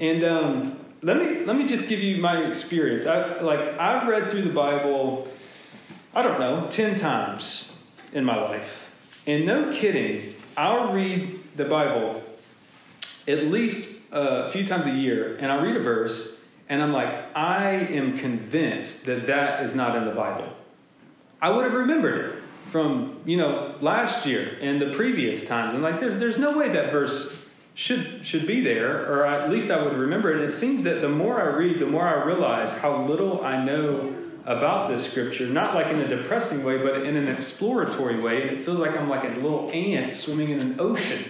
And 0.00 0.24
um, 0.24 0.84
let 1.02 1.16
me 1.18 1.44
let 1.44 1.56
me 1.56 1.66
just 1.66 1.88
give 1.88 2.00
you 2.00 2.16
my 2.20 2.44
experience. 2.44 3.06
I 3.06 3.40
like 3.40 3.78
I've 3.78 4.08
read 4.08 4.30
through 4.30 4.42
the 4.42 4.50
Bible, 4.50 5.28
I 6.14 6.22
don't 6.22 6.40
know, 6.40 6.66
ten 6.70 6.98
times 6.98 7.76
in 8.12 8.24
my 8.24 8.40
life. 8.40 8.90
And 9.26 9.46
no 9.46 9.72
kidding, 9.72 10.34
I'll 10.56 10.92
read 10.92 11.40
the 11.56 11.66
Bible 11.66 12.22
at 13.28 13.46
least 13.46 13.96
a 14.10 14.50
few 14.50 14.66
times 14.66 14.86
a 14.86 14.90
year, 14.90 15.36
and 15.36 15.52
I'll 15.52 15.62
read 15.62 15.76
a 15.76 15.80
verse, 15.80 16.38
and 16.72 16.82
I'm 16.82 16.90
like, 16.90 17.36
I 17.36 17.72
am 17.74 18.16
convinced 18.16 19.04
that 19.04 19.26
that 19.26 19.62
is 19.62 19.74
not 19.74 19.94
in 19.94 20.06
the 20.06 20.12
Bible. 20.12 20.48
I 21.38 21.50
would 21.50 21.64
have 21.64 21.74
remembered 21.74 22.24
it 22.24 22.42
from, 22.70 23.20
you 23.26 23.36
know, 23.36 23.74
last 23.82 24.24
year 24.24 24.56
and 24.58 24.80
the 24.80 24.94
previous 24.94 25.46
times. 25.46 25.74
And 25.74 25.82
like, 25.82 26.00
there's, 26.00 26.18
there's 26.18 26.38
no 26.38 26.56
way 26.56 26.70
that 26.70 26.90
verse 26.90 27.44
should, 27.74 28.24
should 28.24 28.46
be 28.46 28.62
there, 28.62 29.06
or 29.06 29.26
at 29.26 29.50
least 29.50 29.70
I 29.70 29.84
would 29.84 29.98
remember 29.98 30.32
it. 30.32 30.36
And 30.36 30.46
it 30.46 30.54
seems 30.54 30.84
that 30.84 31.02
the 31.02 31.10
more 31.10 31.42
I 31.42 31.54
read, 31.54 31.78
the 31.78 31.84
more 31.84 32.08
I 32.08 32.24
realize 32.24 32.72
how 32.72 33.04
little 33.04 33.44
I 33.44 33.62
know 33.62 34.16
about 34.46 34.88
this 34.88 35.06
scripture, 35.06 35.46
not 35.48 35.74
like 35.74 35.88
in 35.88 36.00
a 36.00 36.08
depressing 36.08 36.64
way, 36.64 36.78
but 36.78 37.02
in 37.02 37.16
an 37.16 37.28
exploratory 37.28 38.18
way. 38.18 38.48
And 38.48 38.50
it 38.52 38.64
feels 38.64 38.78
like 38.78 38.96
I'm 38.96 39.10
like 39.10 39.24
a 39.24 39.38
little 39.40 39.70
ant 39.72 40.16
swimming 40.16 40.48
in 40.48 40.60
an 40.60 40.80
ocean 40.80 41.22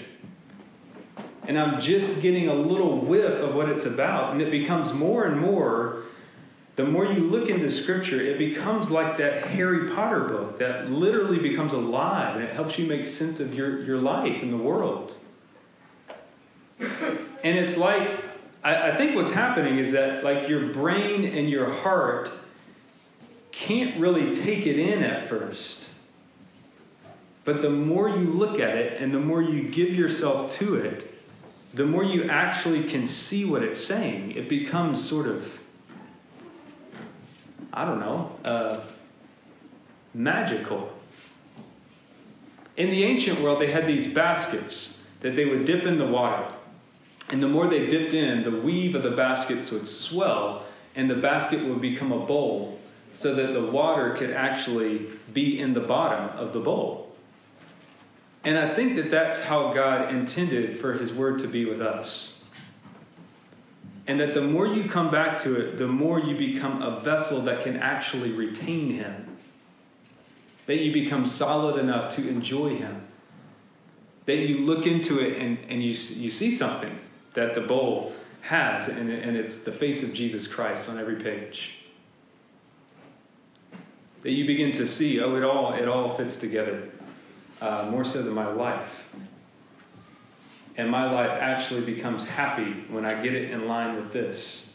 and 1.46 1.58
I'm 1.58 1.80
just 1.80 2.22
getting 2.22 2.48
a 2.48 2.54
little 2.54 2.98
whiff 2.98 3.40
of 3.40 3.54
what 3.54 3.68
it's 3.68 3.84
about. 3.84 4.32
And 4.32 4.40
it 4.40 4.50
becomes 4.50 4.92
more 4.92 5.24
and 5.24 5.40
more, 5.40 6.04
the 6.76 6.84
more 6.84 7.04
you 7.04 7.28
look 7.28 7.48
into 7.48 7.70
Scripture, 7.70 8.20
it 8.20 8.38
becomes 8.38 8.90
like 8.90 9.16
that 9.18 9.48
Harry 9.48 9.90
Potter 9.90 10.20
book 10.20 10.58
that 10.58 10.90
literally 10.90 11.38
becomes 11.38 11.72
alive 11.72 12.36
and 12.36 12.44
it 12.44 12.54
helps 12.54 12.78
you 12.78 12.86
make 12.86 13.04
sense 13.04 13.40
of 13.40 13.54
your, 13.54 13.82
your 13.82 13.98
life 13.98 14.42
and 14.42 14.52
the 14.52 14.56
world. 14.56 15.16
And 16.78 17.58
it's 17.58 17.76
like, 17.76 18.20
I, 18.64 18.90
I 18.90 18.96
think 18.96 19.16
what's 19.16 19.32
happening 19.32 19.78
is 19.78 19.92
that, 19.92 20.24
like, 20.24 20.48
your 20.48 20.72
brain 20.72 21.24
and 21.24 21.50
your 21.50 21.72
heart 21.72 22.30
can't 23.50 24.00
really 24.00 24.32
take 24.32 24.66
it 24.66 24.78
in 24.78 25.02
at 25.02 25.28
first. 25.28 25.88
But 27.44 27.60
the 27.60 27.70
more 27.70 28.08
you 28.08 28.24
look 28.28 28.60
at 28.60 28.76
it 28.76 29.00
and 29.00 29.12
the 29.12 29.20
more 29.20 29.42
you 29.42 29.68
give 29.68 29.94
yourself 29.94 30.52
to 30.52 30.76
it, 30.76 31.11
the 31.74 31.86
more 31.86 32.04
you 32.04 32.28
actually 32.28 32.84
can 32.84 33.06
see 33.06 33.44
what 33.44 33.62
it's 33.62 33.82
saying, 33.82 34.32
it 34.32 34.48
becomes 34.48 35.06
sort 35.06 35.26
of, 35.26 35.60
I 37.72 37.84
don't 37.84 38.00
know, 38.00 38.32
uh, 38.44 38.80
magical. 40.12 40.92
In 42.76 42.90
the 42.90 43.04
ancient 43.04 43.40
world, 43.40 43.60
they 43.60 43.70
had 43.70 43.86
these 43.86 44.12
baskets 44.12 45.02
that 45.20 45.36
they 45.36 45.44
would 45.44 45.64
dip 45.64 45.84
in 45.84 45.98
the 45.98 46.06
water. 46.06 46.54
And 47.30 47.42
the 47.42 47.48
more 47.48 47.66
they 47.66 47.86
dipped 47.86 48.12
in, 48.12 48.44
the 48.44 48.50
weave 48.50 48.94
of 48.94 49.02
the 49.02 49.10
baskets 49.10 49.70
would 49.70 49.88
swell, 49.88 50.64
and 50.94 51.08
the 51.08 51.14
basket 51.14 51.64
would 51.64 51.80
become 51.80 52.12
a 52.12 52.18
bowl 52.18 52.78
so 53.14 53.34
that 53.34 53.52
the 53.52 53.64
water 53.64 54.10
could 54.14 54.30
actually 54.30 55.06
be 55.32 55.58
in 55.58 55.72
the 55.74 55.80
bottom 55.80 56.36
of 56.38 56.52
the 56.52 56.60
bowl. 56.60 57.11
And 58.44 58.58
I 58.58 58.74
think 58.74 58.96
that 58.96 59.10
that's 59.10 59.42
how 59.42 59.72
God 59.72 60.12
intended 60.12 60.76
for 60.76 60.94
His 60.94 61.12
Word 61.12 61.38
to 61.40 61.48
be 61.48 61.64
with 61.64 61.80
us. 61.80 62.38
And 64.06 64.18
that 64.18 64.34
the 64.34 64.40
more 64.40 64.66
you 64.66 64.88
come 64.88 65.10
back 65.10 65.38
to 65.42 65.60
it, 65.60 65.78
the 65.78 65.86
more 65.86 66.18
you 66.18 66.36
become 66.36 66.82
a 66.82 66.98
vessel 67.00 67.40
that 67.42 67.62
can 67.62 67.76
actually 67.76 68.32
retain 68.32 68.94
Him. 68.94 69.36
That 70.66 70.78
you 70.78 70.92
become 70.92 71.24
solid 71.24 71.76
enough 71.76 72.14
to 72.16 72.28
enjoy 72.28 72.76
Him. 72.76 73.06
That 74.26 74.38
you 74.38 74.58
look 74.58 74.86
into 74.86 75.20
it 75.20 75.40
and, 75.40 75.58
and 75.68 75.82
you, 75.82 75.90
you 75.90 76.30
see 76.30 76.52
something 76.52 76.98
that 77.34 77.54
the 77.54 77.60
bowl 77.60 78.12
has, 78.42 78.88
and, 78.88 79.08
and 79.08 79.36
it's 79.36 79.62
the 79.62 79.72
face 79.72 80.02
of 80.02 80.12
Jesus 80.12 80.48
Christ 80.48 80.88
on 80.88 80.98
every 80.98 81.16
page. 81.16 81.78
That 84.22 84.32
you 84.32 84.46
begin 84.46 84.72
to 84.72 84.86
see, 84.86 85.20
oh, 85.20 85.36
it 85.36 85.44
all, 85.44 85.74
it 85.74 85.88
all 85.88 86.14
fits 86.14 86.36
together 86.36 86.91
uh, 87.62 87.86
more 87.88 88.04
so 88.04 88.22
than 88.22 88.34
my 88.34 88.48
life. 88.48 89.08
And 90.76 90.90
my 90.90 91.10
life 91.10 91.30
actually 91.30 91.82
becomes 91.82 92.26
happy 92.26 92.84
when 92.88 93.06
I 93.06 93.22
get 93.22 93.34
it 93.34 93.50
in 93.50 93.68
line 93.68 93.94
with 93.94 94.12
this. 94.12 94.74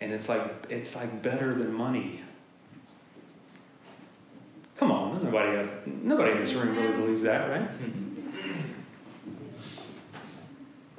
And 0.00 0.12
it's 0.12 0.28
like 0.28 0.42
it's 0.70 0.96
like 0.96 1.22
better 1.22 1.52
than 1.52 1.74
money. 1.74 2.22
Come 4.78 4.90
on, 4.92 5.22
nobody, 5.22 5.58
uh, 5.58 5.66
nobody 5.84 6.32
in 6.32 6.38
this 6.38 6.54
room 6.54 6.74
really 6.74 6.96
believes 6.96 7.22
that, 7.22 7.50
right? 7.50 7.68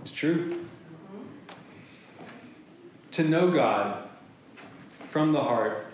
It's 0.01 0.11
true. 0.11 0.65
To 3.11 3.23
know 3.23 3.51
God 3.51 4.09
from 5.09 5.31
the 5.31 5.41
heart 5.41 5.85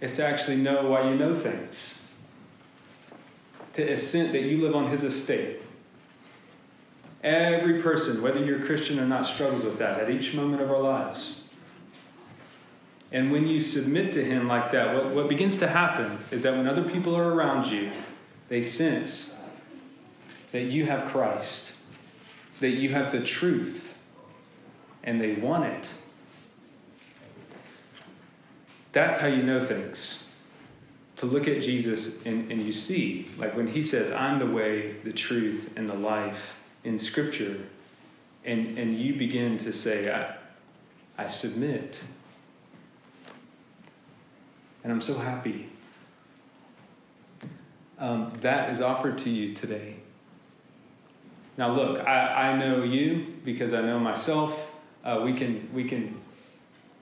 is 0.00 0.16
to 0.16 0.26
actually 0.26 0.56
know 0.56 0.88
why 0.88 1.08
you 1.08 1.14
know 1.14 1.32
things. 1.32 1.99
To 3.74 3.92
assent 3.92 4.32
that 4.32 4.42
you 4.42 4.60
live 4.60 4.74
on 4.74 4.90
His 4.90 5.02
estate. 5.02 5.60
Every 7.22 7.82
person, 7.82 8.22
whether 8.22 8.42
you're 8.42 8.60
Christian 8.60 8.98
or 8.98 9.06
not, 9.06 9.26
struggles 9.26 9.64
with 9.64 9.78
that 9.78 10.00
at 10.00 10.10
each 10.10 10.34
moment 10.34 10.62
of 10.62 10.70
our 10.70 10.80
lives. 10.80 11.42
And 13.12 13.30
when 13.30 13.46
you 13.46 13.60
submit 13.60 14.12
to 14.12 14.24
Him 14.24 14.48
like 14.48 14.70
that, 14.72 14.94
what, 14.94 15.14
what 15.14 15.28
begins 15.28 15.56
to 15.56 15.68
happen 15.68 16.18
is 16.30 16.42
that 16.42 16.56
when 16.56 16.66
other 16.66 16.82
people 16.82 17.14
are 17.16 17.32
around 17.32 17.70
you, 17.70 17.90
they 18.48 18.62
sense 18.62 19.38
that 20.52 20.62
you 20.62 20.86
have 20.86 21.08
Christ, 21.08 21.74
that 22.60 22.70
you 22.70 22.90
have 22.90 23.12
the 23.12 23.20
truth, 23.20 23.98
and 25.02 25.20
they 25.20 25.34
want 25.34 25.64
it. 25.64 25.90
That's 28.92 29.18
how 29.18 29.28
you 29.28 29.42
know 29.42 29.64
things. 29.64 30.29
To 31.20 31.26
look 31.26 31.46
at 31.46 31.60
Jesus 31.60 32.24
and, 32.24 32.50
and 32.50 32.62
you 32.62 32.72
see, 32.72 33.28
like 33.36 33.54
when 33.54 33.66
he 33.66 33.82
says, 33.82 34.10
I'm 34.10 34.38
the 34.38 34.46
way, 34.46 34.94
the 35.04 35.12
truth, 35.12 35.70
and 35.76 35.86
the 35.86 35.94
life 35.94 36.56
in 36.82 36.98
Scripture, 36.98 37.58
and, 38.42 38.78
and 38.78 38.98
you 38.98 39.12
begin 39.12 39.58
to 39.58 39.70
say, 39.70 40.10
I, 40.10 40.36
I 41.22 41.28
submit. 41.28 42.02
And 44.82 44.90
I'm 44.90 45.02
so 45.02 45.18
happy. 45.18 45.68
Um, 47.98 48.32
that 48.40 48.70
is 48.70 48.80
offered 48.80 49.18
to 49.18 49.28
you 49.28 49.52
today. 49.52 49.96
Now, 51.58 51.70
look, 51.70 52.00
I, 52.00 52.52
I 52.52 52.56
know 52.56 52.82
you 52.82 53.36
because 53.44 53.74
I 53.74 53.82
know 53.82 54.00
myself. 54.00 54.70
Uh, 55.04 55.20
we 55.22 55.34
can 55.34 55.68
we 55.74 55.84
can 55.84 56.18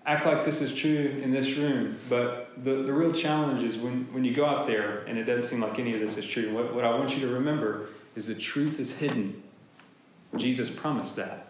act 0.04 0.26
like 0.26 0.42
this 0.42 0.60
is 0.60 0.74
true 0.74 1.20
in 1.22 1.30
this 1.30 1.56
room, 1.56 2.00
but 2.08 2.47
the, 2.62 2.82
the 2.82 2.92
real 2.92 3.12
challenge 3.12 3.62
is 3.62 3.76
when, 3.76 4.12
when 4.12 4.24
you 4.24 4.34
go 4.34 4.44
out 4.44 4.66
there 4.66 5.04
and 5.06 5.18
it 5.18 5.24
doesn't 5.24 5.44
seem 5.44 5.60
like 5.60 5.78
any 5.78 5.94
of 5.94 6.00
this 6.00 6.16
is 6.16 6.26
true. 6.26 6.52
What, 6.52 6.74
what 6.74 6.84
I 6.84 6.90
want 6.90 7.14
you 7.14 7.20
to 7.26 7.32
remember 7.32 7.88
is 8.16 8.26
the 8.26 8.34
truth 8.34 8.80
is 8.80 8.96
hidden. 8.96 9.42
Jesus 10.36 10.70
promised 10.70 11.16
that. 11.16 11.46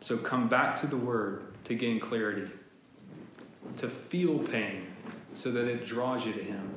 So 0.00 0.16
come 0.16 0.48
back 0.48 0.76
to 0.76 0.86
the 0.86 0.96
Word 0.96 1.54
to 1.64 1.74
gain 1.74 2.00
clarity, 2.00 2.50
to 3.76 3.88
feel 3.88 4.38
pain 4.38 4.86
so 5.34 5.50
that 5.50 5.66
it 5.66 5.84
draws 5.84 6.24
you 6.24 6.32
to 6.32 6.42
Him. 6.42 6.70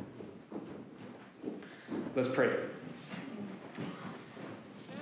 Let's 2.16 2.28
pray. 2.28 2.56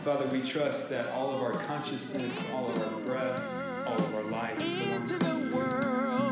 Father, 0.04 0.28
we 0.28 0.42
trust 0.42 0.90
that 0.90 1.08
all 1.14 1.36
of 1.36 1.42
our 1.42 1.54
consciousness, 1.54 2.50
all 2.54 2.70
of 2.70 2.94
our 2.94 3.00
breath, 3.02 3.88
all 3.88 3.96
of 3.96 4.16
our 4.16 4.24
life 4.24 4.58
belongs 4.60 5.18
to 5.18 5.26
you. 5.26 6.27